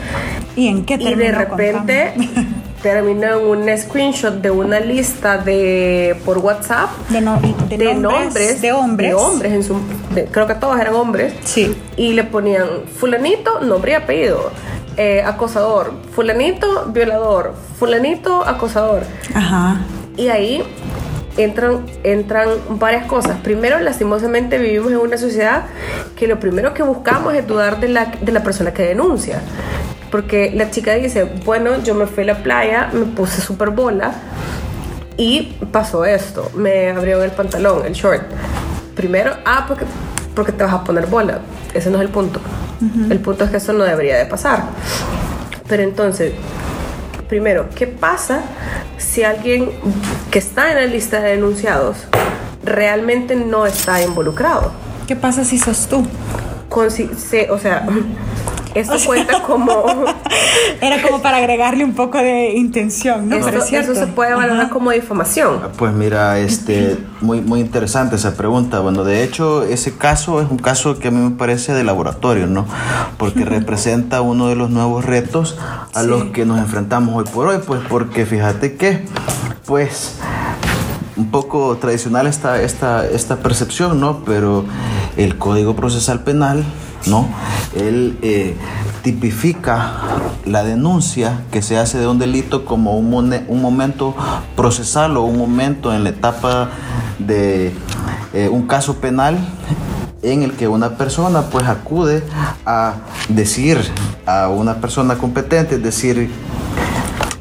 [0.55, 1.23] ¿Y en qué terminó?
[1.23, 2.15] Y de repente...
[2.85, 9.15] terminó en un screenshot de una lista de por WhatsApp de, nombres, de hombres, de
[9.15, 9.81] hombres en su,
[10.31, 11.35] creo que todos eran hombres.
[11.45, 11.77] Sí.
[11.97, 12.67] Y le ponían
[12.99, 14.51] fulanito, nombre y apellido.
[14.97, 19.03] Eh, acosador, fulanito, violador, fulanito, acosador.
[19.35, 19.81] Ajá.
[20.17, 20.63] Y ahí
[21.37, 23.39] entran, entran varias cosas.
[23.41, 25.65] Primero, lastimosamente vivimos en una sociedad
[26.17, 29.41] que lo primero que buscamos es dudar de la, de la persona que denuncia.
[30.11, 34.13] Porque la chica dice, bueno, yo me fui a la playa, me puse súper bola
[35.17, 38.23] y pasó esto, me abrió el pantalón, el short.
[38.95, 39.85] Primero, ah, porque,
[40.35, 41.41] porque te vas a poner bola.
[41.73, 42.41] Ese no es el punto.
[43.11, 44.65] El punto es que eso no debería de pasar.
[45.69, 46.33] Pero entonces,
[47.29, 48.43] primero, ¿qué pasa
[48.99, 49.71] si alguien
[50.31, 51.97] que está en la lista de denunciados
[52.63, 54.73] realmente no está involucrado?
[55.07, 56.07] ¿Qué pasa si sos tú?
[56.69, 57.87] Con, o sea,
[58.75, 59.85] eso cuenta como...
[60.81, 63.37] Era como para agregarle un poco de intención, ¿no?
[63.37, 65.61] Eso, se puede valorar como difamación.
[65.63, 68.81] Ah, pues mira, este, muy, muy interesante esa pregunta.
[68.81, 72.47] Bueno, de hecho, ese caso es un caso que a mí me parece de laboratorio,
[72.47, 72.67] ¿no?
[73.17, 75.57] Porque representa uno de los nuevos retos
[75.95, 79.05] a los que nos enfrentamos hoy por hoy, pues porque fíjate que,
[79.67, 80.19] pues
[81.17, 84.25] un poco tradicional esta, esta, esta percepción, ¿no?
[84.25, 84.65] Pero
[85.17, 86.65] el Código Procesal Penal
[87.07, 87.29] ¿no?
[87.77, 88.55] Él eh,
[89.03, 89.93] tipifica
[90.47, 94.15] la denuncia que se hace de un delito como un, un momento
[94.57, 96.71] procesal o un momento en la etapa
[97.19, 97.73] de
[98.33, 99.39] eh, un caso penal
[100.23, 102.23] en el que una persona pues acude
[102.65, 102.95] a
[103.29, 103.79] decir
[104.27, 106.31] a una persona competente, es decir,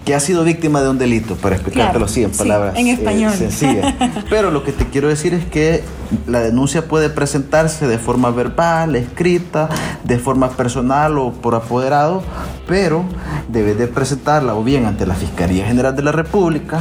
[0.05, 3.31] que ha sido víctima de un delito, para explicártelo así en palabras en español.
[3.33, 3.93] Eh, sencillas.
[4.29, 5.83] Pero lo que te quiero decir es que
[6.27, 9.69] la denuncia puede presentarse de forma verbal, escrita,
[10.03, 12.23] de forma personal o por apoderado,
[12.67, 13.05] pero
[13.47, 16.79] debe de presentarla o bien ante la Fiscalía General de la República,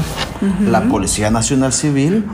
[0.68, 2.24] la Policía Nacional Civil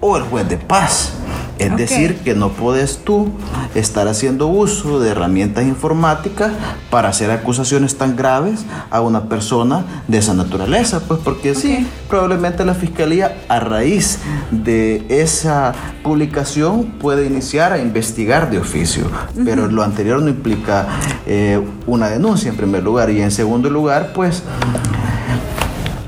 [0.00, 1.17] o el juez de paz.
[1.58, 3.28] Es decir, que no puedes tú
[3.74, 6.52] estar haciendo uso de herramientas informáticas
[6.90, 12.64] para hacer acusaciones tan graves a una persona de esa naturaleza, pues porque sí, probablemente
[12.64, 19.06] la fiscalía a raíz de esa publicación puede iniciar a investigar de oficio,
[19.44, 20.86] pero lo anterior no implica
[21.26, 23.10] eh, una denuncia en primer lugar.
[23.10, 24.42] Y en segundo lugar, pues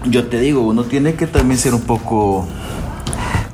[0.06, 2.46] yo te digo, uno tiene que también ser un poco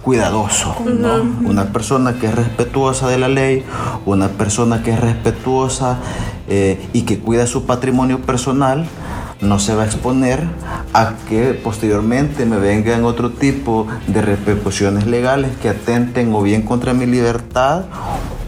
[0.07, 1.17] cuidadoso, ¿no?
[1.51, 3.65] Una persona que es respetuosa de la ley,
[4.05, 5.99] una persona que es respetuosa
[6.47, 8.87] eh, y que cuida su patrimonio personal,
[9.41, 10.45] no se va a exponer
[10.93, 16.95] a que posteriormente me vengan otro tipo de repercusiones legales que atenten o bien contra
[16.95, 17.87] mi libertad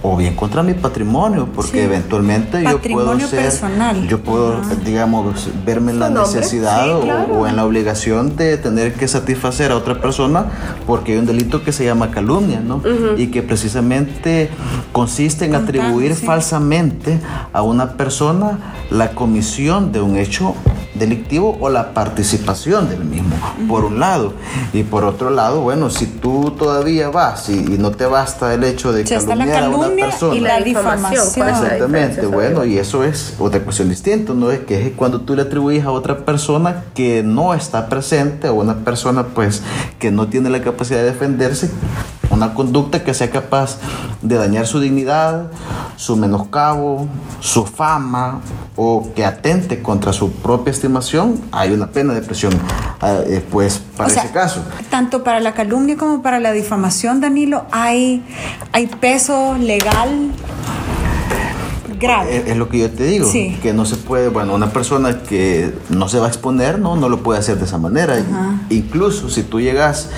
[0.03, 4.07] o bien contra mi patrimonio, porque eventualmente yo puedo ser, personal.
[4.07, 9.73] yo puedo, digamos, verme en la necesidad o, en la obligación de tener que satisfacer
[9.73, 10.47] a otra persona
[10.87, 12.81] porque hay un delito que se llama calumnia, ¿no?
[13.17, 14.51] Y que precisamente
[14.93, 17.21] consiste en atribuir falsamente
[17.53, 18.59] a una persona
[18.91, 20.55] la comisión de un hecho
[20.99, 23.37] delictivo o la participación del mismo,
[23.69, 24.35] por un lado.
[24.73, 28.93] Y por otro lado, bueno, si tú todavía vas y, no te basta el hecho
[28.93, 30.35] de calumniar a una persona.
[30.35, 31.49] Y la difamación.
[31.49, 34.51] Exactamente, bueno, y eso es otra cuestión distinta, ¿no?
[34.51, 38.55] Es que es cuando tú le atribuyes a otra persona que no está presente, o
[38.55, 39.63] una persona pues
[39.99, 41.71] que no tiene la capacidad de defenderse,
[42.39, 43.79] una conducta que sea capaz
[44.23, 45.51] de dañar su dignidad,
[45.97, 47.09] su menoscabo,
[47.41, 48.41] su fama
[48.77, 52.53] o que atente contra su propia estimación, hay una pena de prisión
[53.01, 54.63] ah, eh, pues, para ese caso.
[54.89, 58.25] Tanto para la calumnia como para la difamación, Danilo, hay,
[58.73, 60.31] hay peso legal
[61.99, 62.45] Grave.
[62.47, 66.09] Es, lo que yo te digo, que no se puede, bueno, una persona que no
[66.09, 68.17] se va a exponer, no, no lo puede hacer de esa manera.
[68.71, 70.11] Incluso si tú llegas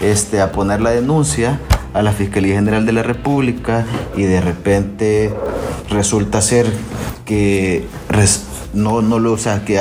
[0.00, 1.60] este, a poner la denuncia
[1.94, 3.84] a la Fiscalía General de la República
[4.16, 5.34] y de repente
[5.88, 6.66] resulta ser
[7.24, 7.86] que
[8.74, 9.80] no, no lo, o sea, que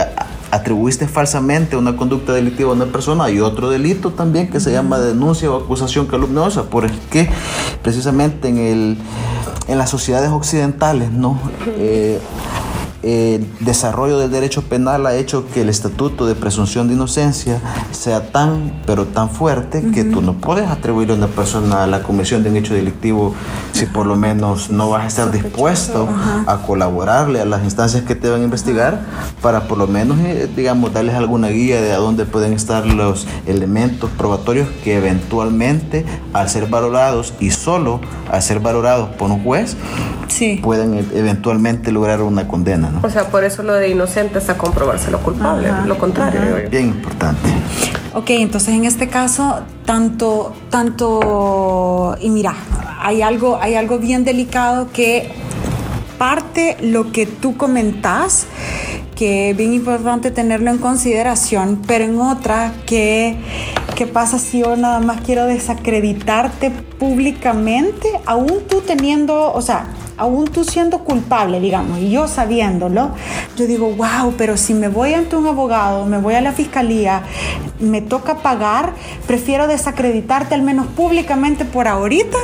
[0.51, 4.99] atribuiste falsamente una conducta delictiva a una persona, hay otro delito también que se llama
[4.99, 7.29] denuncia o acusación calumniosa, porque
[7.81, 8.97] precisamente en, el,
[9.67, 11.39] en las sociedades occidentales, ¿no?
[11.67, 12.19] Eh,
[13.03, 18.31] el desarrollo del derecho penal ha hecho que el estatuto de presunción de inocencia sea
[18.31, 22.43] tan, pero tan fuerte que tú no puedes atribuirle a una persona a la comisión
[22.43, 23.33] de un hecho delictivo
[23.71, 26.09] si por lo menos no vas a estar dispuesto
[26.45, 28.99] a colaborarle a las instancias que te van a investigar
[29.41, 33.27] para por lo menos, eh, digamos, darles alguna guía de a dónde pueden estar los
[33.45, 39.75] elementos probatorios que eventualmente, al ser valorados y solo al ser valorados por un juez,
[40.61, 42.91] pueden e-, eventualmente lograr una condena.
[43.03, 46.41] O sea, por eso lo de inocente hasta comprobarse lo culpable, lo contrario.
[46.69, 47.49] Bien importante.
[48.13, 52.55] Ok, entonces en este caso, tanto, tanto, y mira,
[52.99, 55.31] hay algo, hay algo bien delicado que
[56.17, 58.45] parte lo que tú comentas,
[59.19, 63.35] que es bien importante tenerlo en consideración, pero en otra que,
[63.97, 70.45] ¿qué pasa si yo nada más quiero desacreditarte públicamente, aún tú teniendo, o sea, aún
[70.45, 73.11] tú siendo culpable, digamos, y yo sabiéndolo,
[73.57, 77.23] yo digo, wow, pero si me voy ante un abogado, me voy a la fiscalía,
[77.81, 78.93] me toca pagar,
[79.27, 82.37] prefiero desacreditarte al menos públicamente por ahorita.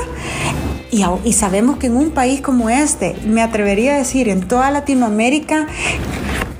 [1.24, 5.66] Y, sabemos que en un país como este, me atrevería a decir, en toda Latinoamérica,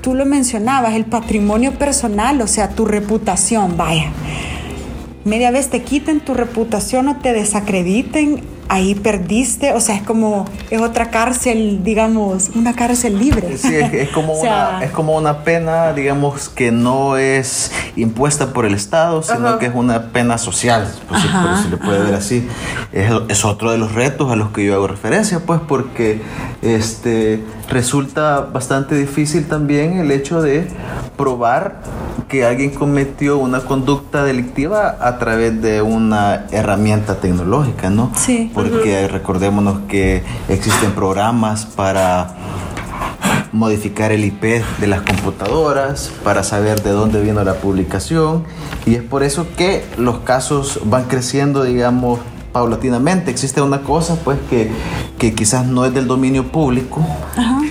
[0.07, 4.09] tú lo mencionabas, el patrimonio personal, o sea, tu reputación, vaya.
[5.25, 10.45] Media vez te quiten tu reputación o te desacrediten, ahí perdiste, o sea, es como,
[10.69, 13.57] es otra cárcel, digamos, una cárcel libre.
[13.57, 18.73] Sí, es, como, una, es como una pena, digamos, que no es impuesta por el
[18.73, 22.47] Estado, sino que es una pena social, pues, por se le puede ver así.
[22.91, 26.21] Es, es, otro de los retos a los que yo hago referencia, pues, porque
[26.61, 30.67] este, resulta bastante difícil también el hecho de
[31.15, 31.81] probar
[32.27, 38.11] que alguien cometió una conducta delictiva a través de una herramienta tecnológica, ¿no?
[38.15, 38.51] Sí.
[38.53, 42.35] Porque recordémonos que existen programas para
[43.53, 48.43] modificar el IP de las computadoras, para saber de dónde vino la publicación
[48.85, 52.19] y es por eso que los casos van creciendo, digamos,
[52.57, 53.29] paulatinamente.
[53.29, 54.71] Existe una cosa pues que,
[55.19, 57.05] que quizás no es del dominio público,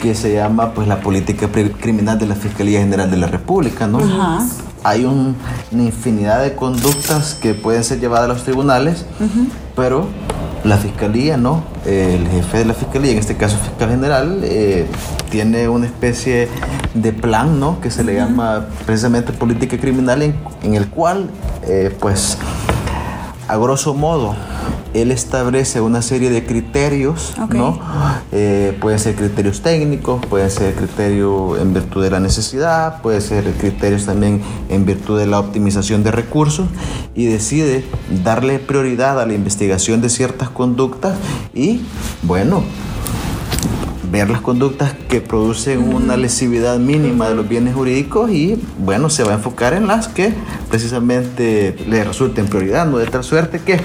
[0.01, 1.49] que se llama pues la política
[1.81, 3.99] criminal de la Fiscalía General de la República, ¿no?
[4.85, 5.35] Hay una
[5.73, 9.05] infinidad de conductas que pueden ser llevadas a los tribunales,
[9.75, 10.07] pero
[10.63, 11.65] la fiscalía, ¿no?
[11.85, 14.87] El jefe de la fiscalía, en este caso fiscal general, eh,
[15.31, 16.49] tiene una especie
[16.95, 17.81] de plan, ¿no?
[17.81, 21.31] Que se le llama precisamente política criminal, en, en el cual,
[21.65, 22.39] eh, pues,
[23.49, 24.35] a grosso modo,
[25.03, 27.79] él establece una serie de criterios, ¿no?
[28.33, 33.45] Eh, pueden ser criterios técnicos, pueden ser criterios en virtud de la necesidad, pueden ser
[33.55, 36.69] criterios también en virtud de la optimización de recursos
[37.15, 37.85] y decide
[38.25, 41.17] darle prioridad a la investigación de ciertas conductas
[41.55, 41.83] y,
[42.23, 42.63] bueno,
[44.21, 49.23] ver las conductas que producen una lesividad mínima de los bienes jurídicos y bueno, se
[49.23, 50.33] va a enfocar en las que
[50.71, 53.79] precisamente le resulten prioridad, no de tal suerte que,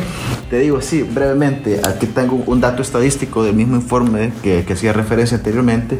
[0.49, 4.93] te digo así brevemente, aquí tengo un dato estadístico del mismo informe que, que hacía
[4.93, 5.99] referencia anteriormente,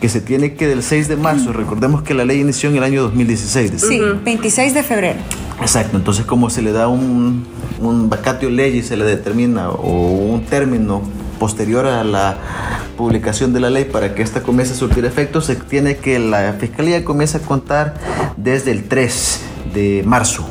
[0.00, 2.84] que se tiene que del 6 de marzo, recordemos que la ley inició en el
[2.84, 3.72] año 2016.
[3.76, 5.18] Sí, 26 de febrero.
[5.60, 7.46] Exacto, entonces como se le da un,
[7.80, 11.02] un vacatio ley y se le determina o un término
[11.38, 12.36] posterior a la
[12.98, 16.52] publicación de la ley para que esta comience a surtir efectos, se tiene que la
[16.54, 17.94] Fiscalía comience a contar
[18.36, 19.40] desde el 3
[19.72, 20.46] de marzo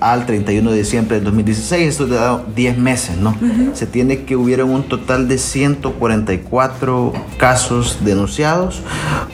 [0.00, 1.88] al 31 de diciembre del 2016.
[1.88, 3.36] Esto le da 10 meses, ¿no?
[3.74, 8.82] Se tiene que hubieron un total de 144 casos denunciados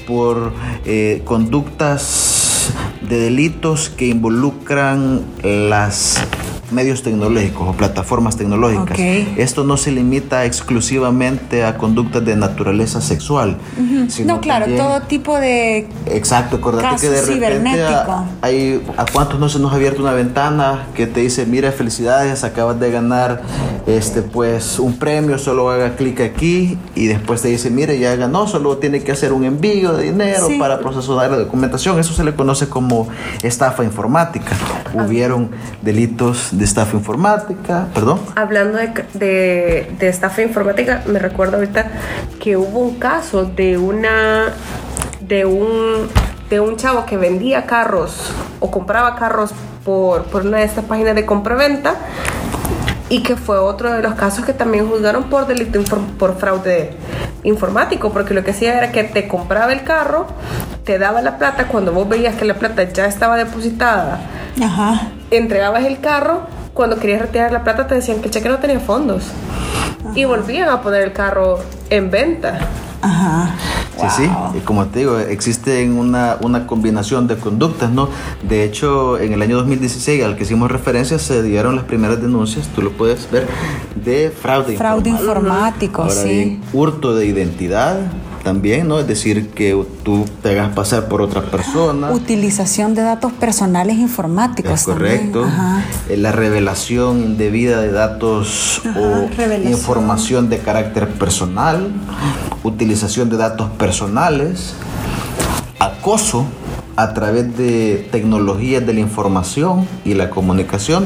[0.06, 0.52] por
[0.84, 2.72] eh, conductas
[3.08, 6.22] de delitos que involucran las
[6.72, 8.98] medios tecnológicos o plataformas tecnológicas.
[9.36, 13.56] Esto no se limita exclusivamente a conductas de naturaleza sexual.
[14.24, 15.88] no, claro, todo tipo de.
[16.06, 20.12] Exacto, acordate que de repente a, hay, a cuántos no se nos ha abierto una
[20.12, 23.42] ventana que te dice, mira, felicidades, acabas de ganar
[23.86, 28.46] este pues un premio, solo haga clic aquí y después te dice, mire, ya ganó,
[28.46, 31.98] solo tiene que hacer un envío de dinero para procesar la documentación.
[31.98, 33.08] Eso se le conoce como
[33.42, 34.52] estafa informática.
[34.94, 35.50] Hubieron
[35.82, 38.20] delitos de estafa informática, perdón.
[38.36, 41.90] Hablando de, de, estafa informática, me recuerdo ahorita
[42.40, 44.52] que hubo un caso de una
[45.20, 46.08] de un
[46.50, 49.52] de un chavo que vendía carros o compraba carros
[49.84, 51.96] por, por una de estas páginas de compraventa
[53.12, 55.78] y que fue otro de los casos que también juzgaron por delito
[56.18, 56.96] por fraude
[57.44, 60.28] informático, porque lo que hacía era que te compraba el carro
[60.84, 64.18] te daba la plata cuando vos veías que la plata ya estaba depositada.
[64.62, 65.08] Ajá.
[65.30, 68.80] Entregabas el carro, cuando querías retirar la plata te decían que el cheque no tenía
[68.80, 69.24] fondos.
[70.14, 71.58] Y volvían a poner el carro
[71.90, 72.60] en venta.
[73.02, 73.50] Ajá.
[74.10, 78.08] Sí, sí, y como te digo, existe una, una combinación de conductas, ¿no?
[78.48, 82.66] De hecho, en el año 2016, al que hicimos referencia, se dieron las primeras denuncias,
[82.74, 83.46] tú lo puedes ver,
[84.04, 86.02] de fraude, Fraude informático.
[86.02, 86.28] informático, Ahora sí.
[86.28, 88.00] bien, hurto de identidad
[88.42, 88.98] también, ¿no?
[88.98, 92.10] Es decir, que tú te hagas pasar por otra persona.
[92.10, 94.72] Utilización de datos personales informáticos.
[94.72, 95.46] Es correcto.
[96.08, 99.72] Eh, La revelación indebida de datos Ajá, o revelación.
[99.72, 101.92] información de carácter personal,
[102.64, 104.74] utilización de datos personales,
[105.78, 106.44] acoso
[106.96, 111.04] a través de tecnologías de la información y la comunicación.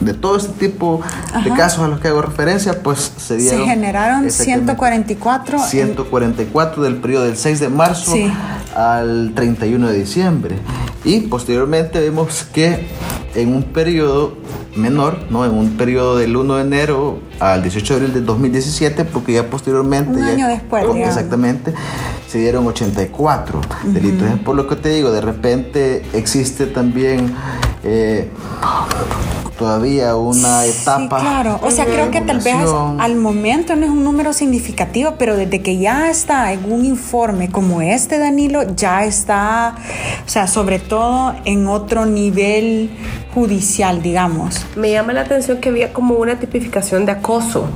[0.00, 1.00] De todo este tipo
[1.44, 3.66] de casos a los que hago referencia, pues se Se dieron.
[3.68, 5.58] generaron exactamente 144.
[5.58, 8.32] en- 144 del periodo del 6 de marzo Sí.
[8.74, 10.56] al 31 de diciembre.
[11.04, 12.88] Y posteriormente vemos que
[13.34, 14.36] en un periodo
[14.76, 15.44] menor, ¿no?
[15.44, 19.48] en un periodo del 1 de enero al 18 de abril del 2017, porque ya
[19.50, 20.10] posteriormente...
[20.18, 20.84] Un ya- año después.
[20.96, 21.74] Exactamente,
[22.28, 24.28] se dieron 84 delitos.
[24.30, 27.34] Es por lo que te digo, de repente existe también...
[27.84, 28.28] eh,
[29.58, 31.60] todavía una etapa Sí, claro.
[31.62, 32.56] O sea, creo que tal vez
[32.98, 37.50] al momento no es un número significativo, pero desde que ya está en un informe
[37.50, 39.76] como este, Danilo, ya está,
[40.24, 42.90] o sea, sobre todo en otro nivel
[43.34, 44.66] judicial, digamos.
[44.76, 47.66] Me llama la atención que había como una tipificación de acoso.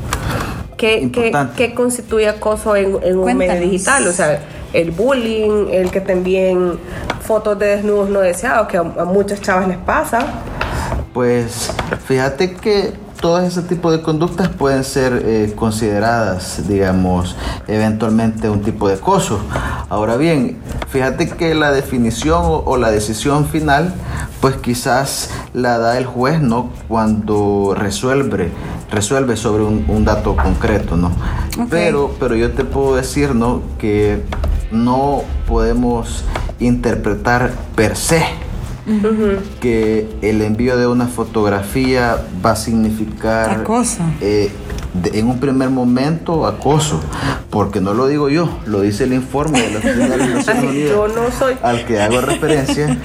[0.77, 1.55] ¿Qué, qué, Importante.
[1.57, 4.07] qué constituye acoso en, en un medio digital?
[4.07, 4.41] O sea,
[4.77, 6.79] el bullying, el que te envíen
[7.23, 10.19] fotos de desnudos no deseados, que a, a muchas chavas les pasa.
[11.13, 11.73] Pues
[12.07, 17.35] fíjate que todo ese tipo de conductas pueden ser eh, consideradas, digamos,
[17.67, 19.41] eventualmente un tipo de acoso.
[19.89, 20.59] Ahora bien,
[20.89, 23.95] fíjate que la definición o, o la decisión final,
[24.41, 26.71] pues quizás la da el juez, ¿no?
[26.89, 28.51] Cuando resuelve,
[28.91, 31.11] resuelve sobre un, un dato concreto, ¿no?
[31.71, 33.63] Pero, pero yo te puedo decir, ¿no?
[33.79, 34.23] Que
[34.85, 36.25] no podemos
[36.61, 38.23] interpretar per se
[39.61, 44.03] que el envío de una fotografía va a significar Acoso.
[44.21, 44.51] eh,
[44.95, 47.01] de- en un primer momento acoso,
[47.51, 50.49] porque no lo digo yo, lo dice el informe de la Oficina de las Naciones
[50.49, 51.55] Así, Unidas yo no soy.
[51.63, 52.97] al que hago referencia,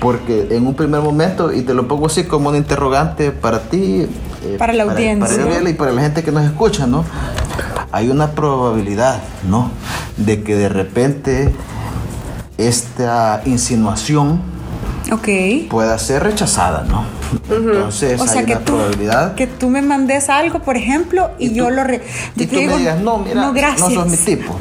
[0.00, 4.06] porque en un primer momento, y te lo pongo así como un interrogante para ti,
[4.44, 5.46] eh, Para la audiencia.
[5.46, 7.04] para y para la gente que nos escucha, ¿no?
[7.92, 9.70] Hay una probabilidad, ¿no?
[10.16, 11.54] De que de repente
[12.58, 14.40] esta insinuación
[15.68, 17.04] pueda ser rechazada, ¿no?
[17.50, 21.30] Entonces O sea, hay que una tú, probabilidad que tú me mandes algo, por ejemplo,
[21.38, 21.84] y, Y yo lo...
[21.84, 22.02] Re
[22.36, 24.56] y tú digo, me digas, no, mira, no, no, sos mi tipo.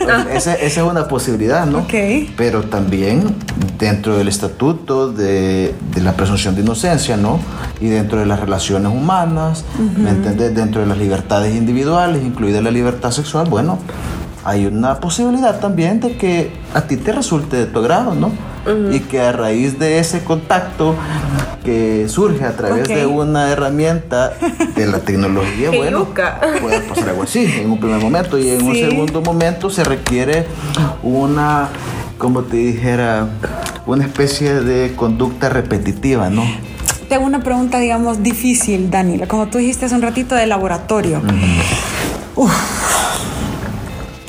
[0.32, 1.78] esa, esa es una posibilidad, ¿no?
[1.80, 1.94] Ok.
[2.36, 3.34] Pero también
[3.78, 7.40] dentro del estatuto de, de la presunción de inocencia, ¿no?
[7.80, 9.64] Y dentro de las relaciones humanas,
[9.96, 10.54] ¿me entiendes?
[10.54, 13.78] Dentro de las libertades individuales, incluida la libertad sexual, bueno,
[14.44, 18.32] hay una posibilidad también de que a ti te resulte de tu agrado, ¿no?
[18.90, 20.94] Y que a raíz de ese contacto
[21.64, 24.32] que surge a través de una herramienta
[24.74, 26.06] de la tecnología, bueno,
[26.60, 30.46] puede pasar algo así en un primer momento y en un segundo momento se requiere
[31.02, 31.68] una,
[32.18, 33.28] como te dijera,
[33.86, 36.44] una especie de conducta repetitiva, ¿no?
[37.08, 39.26] Te hago una pregunta, digamos, difícil, Danilo.
[39.28, 41.22] Como tú dijiste hace un ratito de laboratorio.
[42.36, 42.52] Uf.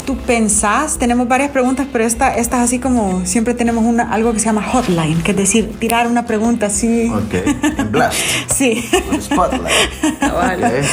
[0.06, 0.98] ¿Tú pensás?
[0.98, 4.46] Tenemos varias preguntas, pero esta, esta es así como siempre tenemos una, algo que se
[4.46, 7.12] llama hotline, que es decir, tirar una pregunta así.
[7.14, 7.34] Ok,
[7.78, 8.18] en blast,
[8.52, 8.84] Sí.
[9.22, 9.76] spotlight.
[10.24, 10.86] Ok.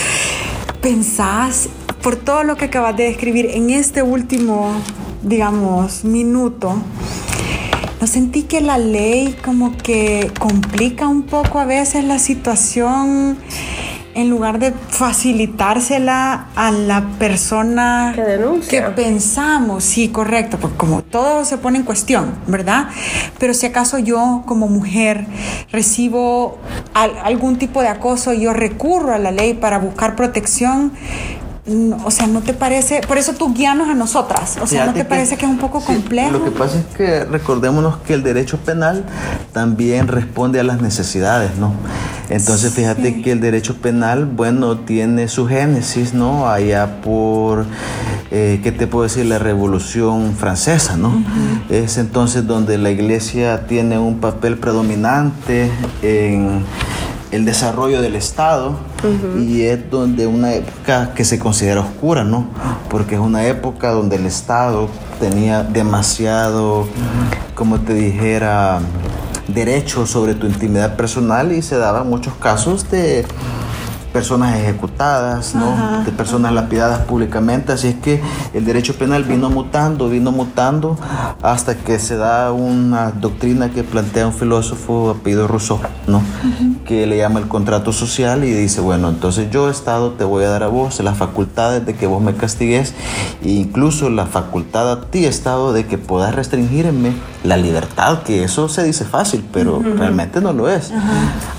[0.83, 1.69] ¿Pensás,
[2.03, 4.73] por todo lo que acabas de describir en este último,
[5.23, 6.77] digamos, minuto,
[8.01, 13.39] ¿no sentí que la ley como que complica un poco a veces la situación
[14.15, 18.87] en lugar de facilitársela a la persona Que denuncia.
[18.87, 19.85] que pensamos?
[19.85, 22.89] Sí, correcto, porque como todo se pone en cuestión, ¿verdad?
[23.39, 25.27] Pero si acaso yo como mujer
[25.71, 26.57] recibo
[26.95, 30.93] al- algún tipo de acoso y yo recurro a la ley para buscar protección,
[32.05, 33.01] o sea, ¿no te parece?
[33.07, 35.81] Por eso tú guíanos a nosotras, o sea, ¿no te parece que es un poco
[35.81, 36.31] sí, complejo?
[36.31, 39.05] Lo que pasa es que recordémonos que el derecho penal
[39.53, 41.73] también responde a las necesidades, ¿no?
[42.29, 46.49] Entonces fíjate que el derecho penal, bueno, tiene su génesis, ¿no?
[46.49, 47.67] Allá por,
[48.31, 49.27] eh, ¿qué te puedo decir?
[49.27, 51.25] La Revolución Francesa, ¿no?
[51.69, 55.71] Es entonces donde la iglesia tiene un papel predominante
[56.03, 56.65] en
[57.33, 58.77] el desarrollo del Estado
[59.39, 62.49] Y es donde una época que se considera oscura, ¿no?
[62.91, 64.89] Porque es una época donde el Estado
[65.21, 66.87] tenía demasiado,
[67.55, 68.81] como te dijera,
[69.49, 73.25] derecho sobre tu intimidad personal y se daban muchos casos de
[74.17, 76.03] personas ejecutadas, ¿no?
[76.03, 77.73] de personas lapidadas públicamente.
[77.73, 78.23] Así es que
[78.55, 80.97] el derecho penal vino mutando, vino mutando
[81.43, 86.23] hasta que se da una doctrina que plantea un filósofo apellido Rousseau, ¿no?
[86.87, 90.49] que le llama el contrato social y dice, bueno, entonces yo Estado te voy a
[90.49, 92.95] dar a vos las facultades de que vos me castigues
[93.45, 97.13] e incluso la facultad a ti Estado de que puedas restringirme
[97.45, 100.91] la libertad, que eso se dice fácil, pero realmente no lo es.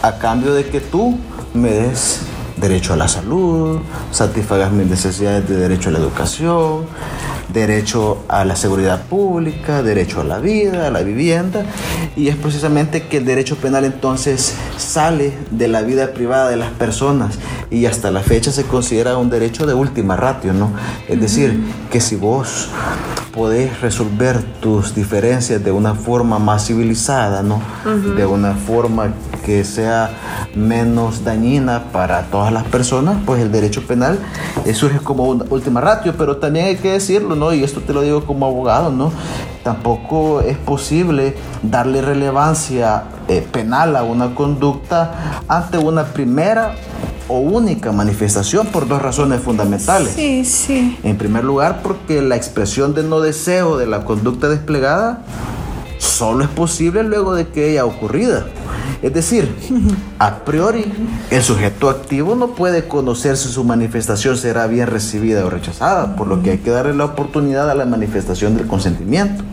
[0.02, 1.20] A cambio de que tú
[1.54, 2.22] me des
[2.58, 3.80] derecho a la salud,
[4.12, 6.86] satisfagas mis necesidades de derecho a la educación,
[7.54, 11.66] derecho a la seguridad pública, derecho a la vida, a la vivienda,
[12.16, 16.72] y es precisamente que el derecho penal entonces sale de la vida privada de las
[16.72, 17.36] personas
[17.70, 20.72] y hasta la fecha se considera un derecho de última ratio, ¿no?
[21.08, 21.60] Es decir,
[21.92, 22.70] que si vos
[23.38, 27.62] podés resolver tus diferencias de una forma más civilizada, ¿no?
[28.16, 29.14] De una forma
[29.46, 30.10] que sea
[30.56, 34.18] menos dañina para todas las personas, pues el derecho penal
[34.66, 37.54] eh, surge como una última ratio, pero también hay que decirlo, ¿no?
[37.54, 39.12] Y esto te lo digo como abogado, ¿no?
[39.64, 46.74] Tampoco es posible darle relevancia eh, penal a una conducta ante una primera
[47.28, 50.14] o única manifestación por dos razones fundamentales.
[50.14, 50.98] Sí, sí.
[51.04, 55.24] En primer lugar, porque la expresión de no deseo de la conducta desplegada
[55.98, 58.44] solo es posible luego de que haya ocurrido.
[59.02, 59.54] Es decir,
[60.20, 60.86] a priori,
[61.30, 66.28] el sujeto activo no puede conocer si su manifestación será bien recibida o rechazada, por
[66.28, 69.44] lo que hay que darle la oportunidad a la manifestación del consentimiento.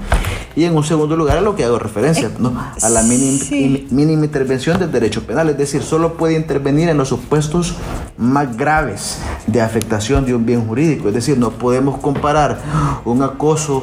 [0.56, 2.52] Y en un segundo lugar a lo que hago referencia, ¿no?
[2.80, 7.74] a la mínima, intervención del derecho penal, es decir, solo puede intervenir en los supuestos
[8.16, 12.58] más graves de afectación de un bien jurídico, es decir, no podemos comparar
[13.04, 13.82] un acoso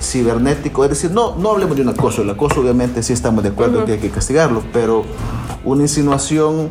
[0.00, 3.50] cibernético, es decir, no, no hablemos de un acoso, el acoso obviamente sí estamos de
[3.50, 5.04] acuerdo que hay que castigarlo, pero
[5.64, 6.70] una insinuación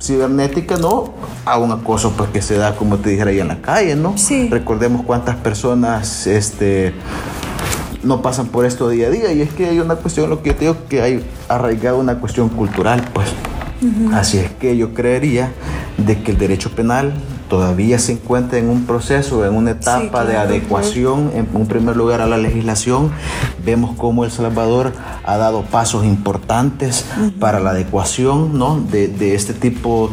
[0.00, 1.12] cibernética, ¿no?
[1.44, 4.16] A un acoso pues que se da, como te dijera, ahí en la calle, ¿no?
[4.16, 4.48] Sí.
[4.48, 6.94] Recordemos cuántas personas, este
[8.02, 10.50] no pasan por esto día a día y es que hay una cuestión, lo que
[10.50, 13.28] yo digo, que hay arraigado una cuestión cultural, pues.
[14.12, 15.52] Así es que yo creería
[15.98, 17.12] de que el derecho penal
[17.48, 22.20] todavía se encuentra en un proceso, en una etapa de adecuación, en un primer lugar
[22.20, 23.10] a la legislación.
[23.64, 24.92] Vemos cómo El Salvador
[25.24, 27.04] ha dado pasos importantes
[27.38, 28.80] para la adecuación ¿no?
[28.80, 30.10] de, de, este tipo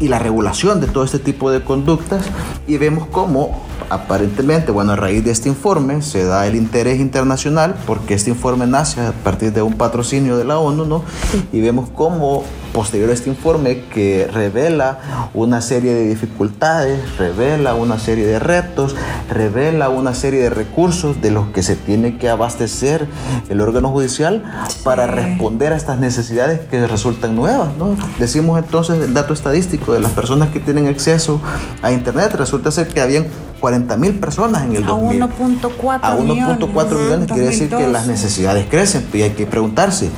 [0.00, 2.24] y la regulación de todo este tipo de conductas
[2.66, 3.62] y vemos cómo
[3.92, 8.66] aparentemente, bueno, a raíz de este informe se da el interés internacional porque este informe
[8.66, 11.04] nace a partir de un patrocinio de la ONU, ¿no?
[11.52, 17.98] Y vemos cómo posterior a este informe que revela una serie de dificultades, revela una
[17.98, 18.96] serie de retos,
[19.30, 23.06] revela una serie de recursos de los que se tiene que abastecer
[23.48, 24.42] el órgano judicial
[24.84, 27.76] para responder a estas necesidades que resultan nuevas.
[27.78, 27.96] ¿no?
[28.18, 31.40] Decimos entonces el dato estadístico de las personas que tienen acceso
[31.82, 33.26] a Internet, resulta ser que habían
[33.62, 35.22] 40 mil personas en el 2000.
[35.22, 39.06] A 1.4 A 1.4 millones, quiere decir que las necesidades crecen.
[39.12, 40.10] Y hay que preguntarse,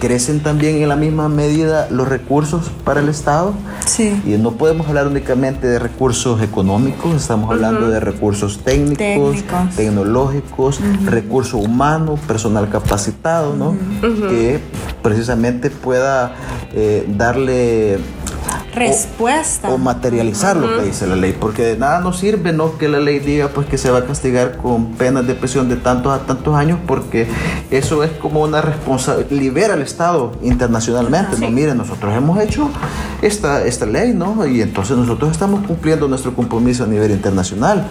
[0.00, 3.54] ¿crecen también en la misma medida los recursos para el Estado?
[3.86, 4.20] Sí.
[4.24, 9.44] Y no podemos hablar únicamente de recursos económicos, estamos hablando de recursos técnicos,
[9.76, 13.76] tecnológicos, recursos humanos, personal capacitado, ¿no?
[14.00, 14.60] Que
[15.02, 16.34] precisamente pueda
[16.74, 17.98] eh, darle
[18.72, 19.70] respuesta.
[19.70, 23.00] O, materializar lo que dice la ley porque de nada nos sirve no que la
[23.00, 26.24] ley diga pues que se va a castigar con penas de prisión de tantos a
[26.26, 27.26] tantos años porque
[27.70, 32.70] eso es como una responsabilidad libera al Estado internacionalmente no miren nosotros hemos hecho
[33.20, 37.86] esta esta ley no y entonces nosotros estamos cumpliendo nuestro compromiso a nivel internacional.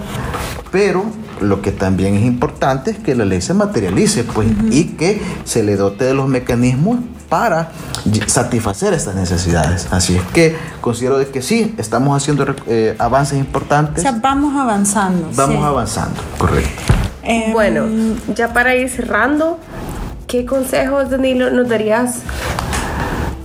[0.71, 1.03] Pero
[1.41, 5.63] lo que también es importante es que la ley se materialice pues, y que se
[5.63, 6.99] le dote de los mecanismos
[7.31, 7.69] para
[8.27, 9.87] satisfacer estas necesidades.
[9.89, 13.99] Así es que considero de que sí, estamos haciendo eh, avances importantes.
[13.99, 15.29] O sea, vamos avanzando.
[15.33, 16.81] Vamos avanzando, correcto.
[17.23, 17.85] Em, bueno,
[18.35, 19.59] ya para ir cerrando,
[20.27, 22.17] ¿qué consejos, Danilo, nos darías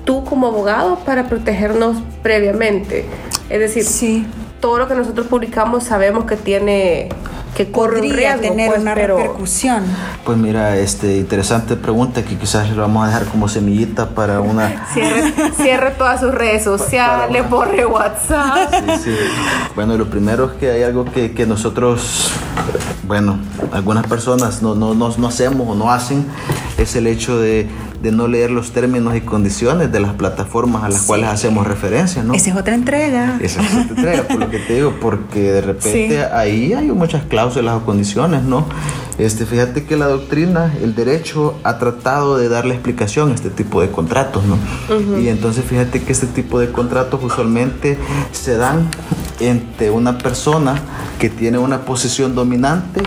[0.04, 3.06] tú como abogado para protegernos previamente?
[3.48, 4.26] Es decir, sí.
[4.60, 7.08] todo lo que nosotros publicamos sabemos que tiene
[7.56, 9.84] que podría tener pues, una repercusión.
[10.26, 14.86] Pues mira, este interesante pregunta que quizás le vamos a dejar como semillita para una
[15.56, 18.74] cierre, todas sus redes sociales, borre WhatsApp.
[18.98, 19.16] Sí, sí.
[19.74, 22.30] Bueno, lo primero es que hay algo que, que nosotros,
[23.06, 23.38] bueno,
[23.72, 26.26] algunas personas no, no, no, no hacemos o no hacen,
[26.78, 27.68] es el hecho de
[28.02, 32.22] de no leer los términos y condiciones de las plataformas a las cuales hacemos referencia,
[32.22, 32.34] ¿no?
[32.34, 33.38] Esa es otra entrega.
[33.40, 37.24] Esa es otra entrega, por lo que te digo, porque de repente ahí hay muchas
[37.24, 38.66] cláusulas o condiciones, ¿no?
[39.18, 43.80] Este, fíjate que la doctrina, el derecho, ha tratado de darle explicación a este tipo
[43.80, 44.58] de contratos, ¿no?
[45.18, 47.98] Y entonces fíjate que este tipo de contratos usualmente
[48.32, 48.88] se dan
[49.40, 50.80] entre una persona
[51.18, 53.02] que tiene una posición dominante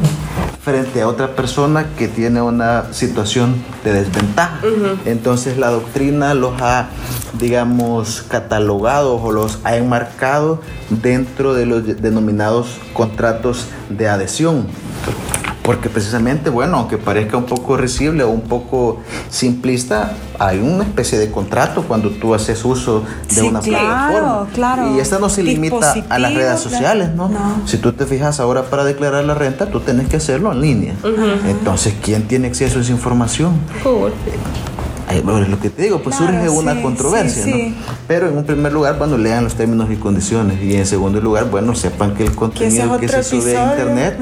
[0.61, 4.59] frente a otra persona que tiene una situación de desventaja.
[5.05, 6.89] Entonces la doctrina los ha,
[7.39, 14.67] digamos, catalogado o los ha enmarcado dentro de los denominados contratos de adhesión.
[15.69, 21.19] Porque precisamente, bueno, aunque parezca un poco risible o un poco simplista, hay una especie
[21.19, 23.03] de contrato cuando tú haces uso
[23.35, 24.47] de una plataforma.
[24.51, 24.95] Claro.
[24.95, 27.29] Y esta no se limita a las redes sociales, ¿no?
[27.67, 30.95] Si tú te fijas ahora para declarar la renta, tú tienes que hacerlo en línea.
[31.45, 33.51] Entonces, ¿quién tiene acceso a esa información?
[35.09, 37.73] Es lo que te digo, pues surge una controversia, ¿no?
[38.07, 40.61] Pero en un primer lugar, bueno, lean los términos y condiciones.
[40.61, 44.19] Y en segundo lugar, bueno, sepan que el contenido que se sube a internet,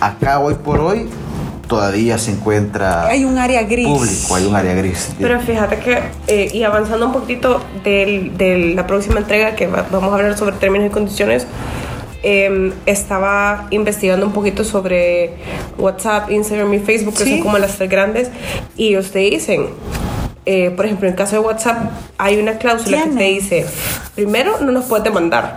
[0.00, 1.08] acá hoy por hoy,
[1.66, 5.10] todavía se encuentra hay un área gris público, hay un área gris.
[5.18, 5.98] Pero fíjate que,
[6.28, 10.88] eh, y avanzando un poquito de la próxima entrega, que vamos a hablar sobre términos
[10.88, 11.46] y condiciones,
[12.22, 15.34] em, estaba investigando un poquito sobre
[15.78, 18.30] WhatsApp, Instagram y Facebook, que son como las tres grandes,
[18.76, 19.66] y ellos te dicen,
[20.48, 23.66] eh, por ejemplo, en el caso de WhatsApp hay una cláusula que te dice,
[24.14, 25.56] primero no nos puedes demandar.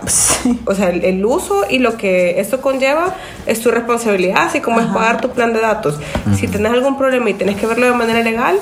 [0.66, 3.14] O sea, el, uso y lo que esto conlleva
[3.46, 5.98] es tu responsabilidad, así como es pagar tu plan de datos.
[6.34, 8.58] Si tienes algún problema y tienes que verlo de manera legal,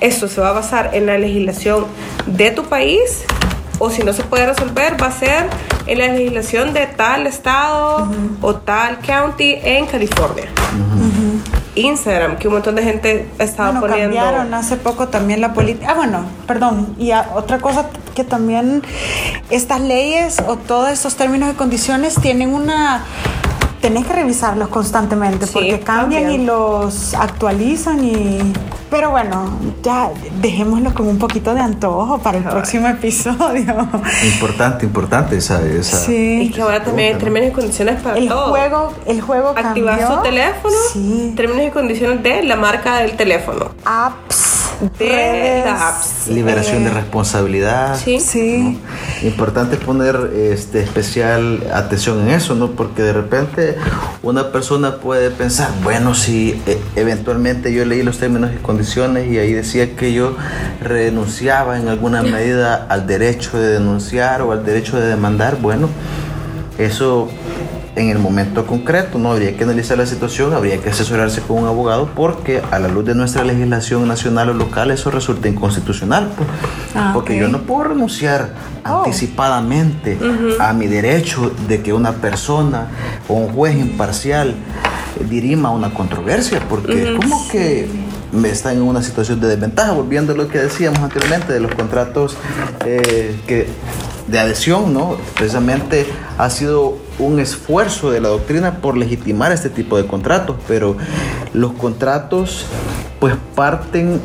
[0.00, 1.86] esto se va a basar en la legislación
[2.26, 3.24] de tu país
[3.78, 5.46] o si no se puede resolver va a ser
[5.86, 8.08] en la legislación de tal estado
[8.40, 10.48] o tal county en California.
[11.74, 14.16] Instagram, que un montón de gente estaba bueno, poniendo.
[14.16, 15.88] cambiaron hace poco también la política.
[15.90, 16.94] Ah, bueno, perdón.
[16.98, 18.82] Y otra cosa que también
[19.50, 23.04] estas leyes o todos estos términos y condiciones tienen una
[23.82, 28.52] tenés que revisarlos constantemente porque cambian y los actualizan y
[28.88, 30.10] pero bueno, ya
[30.42, 33.88] dejémoslo con un poquito de antojo para el próximo episodio.
[34.22, 36.42] Importante, importante esa, esa Sí.
[36.42, 38.50] Y que ahora también hay términos y condiciones para el todo.
[38.50, 41.32] Juego, el juego Activar su teléfono, sí.
[41.34, 43.70] términos y condiciones de la marca del teléfono.
[43.86, 44.61] Apps
[44.98, 46.28] de apps.
[46.28, 47.98] Liberación de responsabilidad.
[47.98, 48.20] Sí.
[48.20, 48.80] sí.
[49.22, 52.72] Importante poner este, especial atención en eso, ¿no?
[52.72, 53.76] Porque de repente
[54.22, 59.38] una persona puede pensar, bueno, si eh, eventualmente yo leí los términos y condiciones y
[59.38, 60.36] ahí decía que yo
[60.80, 65.56] renunciaba en alguna medida al derecho de denunciar o al derecho de demandar.
[65.60, 65.88] Bueno,
[66.78, 67.28] eso
[67.94, 69.32] en el momento concreto, ¿no?
[69.32, 73.04] Habría que analizar la situación, habría que asesorarse con un abogado porque a la luz
[73.04, 76.32] de nuestra legislación nacional o local eso resulta inconstitucional.
[76.36, 76.48] Pues.
[76.94, 78.54] Ah, porque yo no puedo renunciar
[78.86, 79.04] oh.
[79.04, 80.18] anticipadamente
[80.58, 82.88] a mi derecho de que una persona
[83.28, 84.54] o un juez imparcial
[85.28, 87.88] dirima una controversia, porque como que
[88.44, 92.36] está en una situación de desventaja, volviendo a lo que decíamos anteriormente de los contratos
[92.86, 93.66] eh, que,
[94.26, 95.16] de adhesión, ¿no?
[95.34, 96.06] Precisamente
[96.38, 100.96] ha sido un esfuerzo de la doctrina por legitimar este tipo de contratos, pero
[101.52, 102.66] los contratos
[103.20, 104.20] pues parten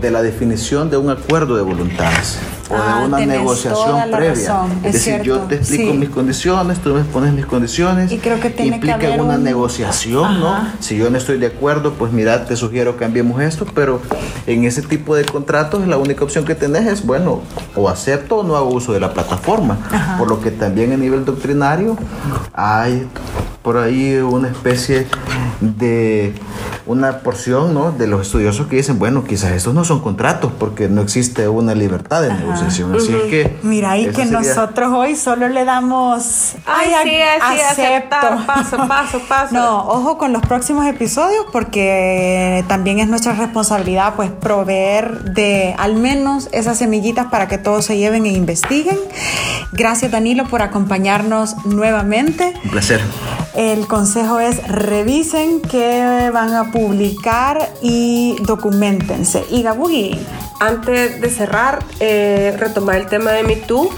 [0.00, 2.38] de la definición de un acuerdo de voluntades
[2.70, 4.62] o de ah, una negociación previa.
[4.84, 8.12] Es, decir, yo te explico mis condiciones, tú me pones mis condiciones.
[8.12, 10.68] Y creo que tiene implica que haber una negociación, ¿no?
[10.78, 14.00] Si yo no estoy de acuerdo, pues mira, te sugiero cambiemos esto, pero
[14.46, 17.40] en ese tipo de contratos la única opción que tenés es, bueno,
[17.74, 19.78] o acepto o no hago uso de la plataforma.
[20.18, 21.96] Por lo que también a nivel doctrinario
[22.52, 23.06] hay
[23.62, 25.06] por ahí una especie
[25.60, 26.34] de
[26.86, 27.92] una porción ¿no?
[27.92, 31.74] de los estudiosos que dicen, bueno, quizás estos no son contratos porque no existe una
[31.74, 32.94] libertad de negociación.
[32.96, 33.58] Así que...
[33.62, 36.54] Mira, y que nosotros hoy solo le damos...
[36.66, 38.16] Ay, sí, sí, acepto.
[38.46, 39.54] paso, paso, paso.
[39.54, 45.94] No, ojo con los próximos episodios porque también es nuestra responsabilidad pues proveer de al
[45.94, 48.98] menos esas semillitas para que todos se lleven e investiguen.
[49.72, 52.52] Gracias Danilo por acompañarnos nuevamente.
[52.64, 53.00] Un placer.
[53.54, 59.44] El consejo es revisen qué van a publicar y documentense.
[59.50, 60.18] Y Gabugi.
[60.60, 63.90] Antes de cerrar, eh, retomar el tema de MeToo,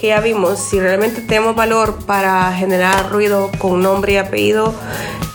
[0.00, 4.74] que ya vimos, si realmente tenemos valor para generar ruido con nombre y apellido,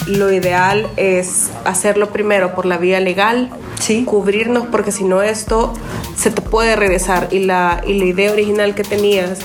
[0.07, 4.03] lo ideal es hacerlo primero por la vía legal, sí.
[4.03, 5.73] cubrirnos, porque si no esto
[6.17, 9.39] se te puede regresar y la, y la idea original que tenías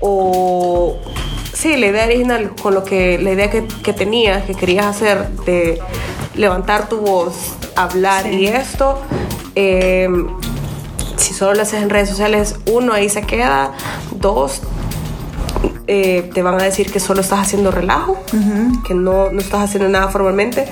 [0.00, 0.96] o
[1.52, 5.28] sí, la idea original, con lo que, la idea que, que tenías, que querías hacer
[5.46, 5.80] de
[6.34, 7.34] levantar tu voz,
[7.76, 8.98] hablar y esto,
[9.54, 10.08] Eh,
[11.16, 13.72] si solo lo haces en redes sociales, uno, ahí se queda.
[14.12, 14.62] Dos,
[15.86, 18.16] eh, te van a decir que solo estás haciendo relajo,
[18.86, 20.66] que no, no estás haciendo nada formalmente.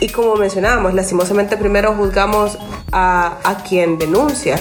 [0.00, 2.58] Y como mencionábamos, lastimosamente primero juzgamos
[2.92, 4.60] a, a quien denuncia.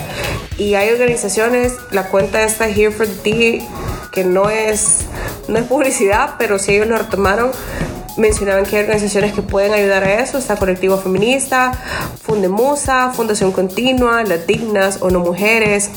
[0.58, 3.68] Y hay organizaciones, la cuenta esta Here for the Tea,
[4.14, 5.00] que no es,
[5.48, 7.52] no es publicidad, pero si ellos lo retomaron,
[8.18, 10.38] mencionaban que hay organizaciones que pueden ayudar a eso.
[10.38, 11.72] Está Colectivo Feminista,
[12.22, 15.89] Fundemusa, Fundación Continua, Las Dignas, ONU Mujeres,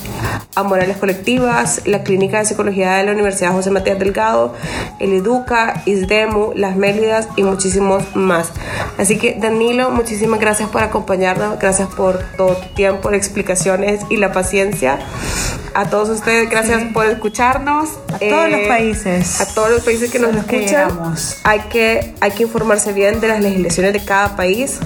[0.54, 4.54] Amorales Colectivas, la Clínica de Psicología de la Universidad José Matías Delgado,
[5.00, 8.50] el Educa, ISDEMU, Las Mélidas y muchísimos más.
[8.98, 14.16] Así que Danilo, muchísimas gracias por acompañarnos, gracias por todo tu tiempo, las explicaciones y
[14.16, 14.98] la paciencia.
[15.74, 17.90] A todos ustedes, gracias por escucharnos.
[18.12, 19.40] A todos los países.
[19.40, 20.90] A todos los países que nos Los escuchan.
[21.44, 24.78] hay, que, hay que informarse bien de las legislaciones de cada país,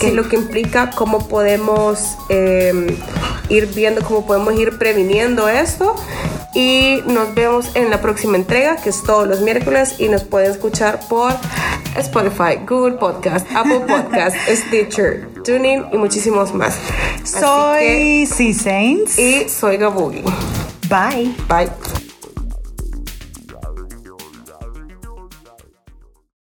[0.00, 2.96] qué es lo que implica, cómo podemos eh,
[3.48, 5.94] ir viendo, cómo podemos ir previniendo esto.
[6.54, 10.50] Y nos vemos en la próxima entrega, que es todos los miércoles, y nos pueden
[10.50, 11.32] escuchar por
[11.96, 16.76] Spotify, Google Podcast, Apple Podcast, Stitcher, Tuning y muchísimos más.
[17.22, 19.16] Soy C Saints.
[19.16, 20.22] que- y soy Gabugi.
[20.88, 21.34] Bye.
[21.48, 21.97] Bye.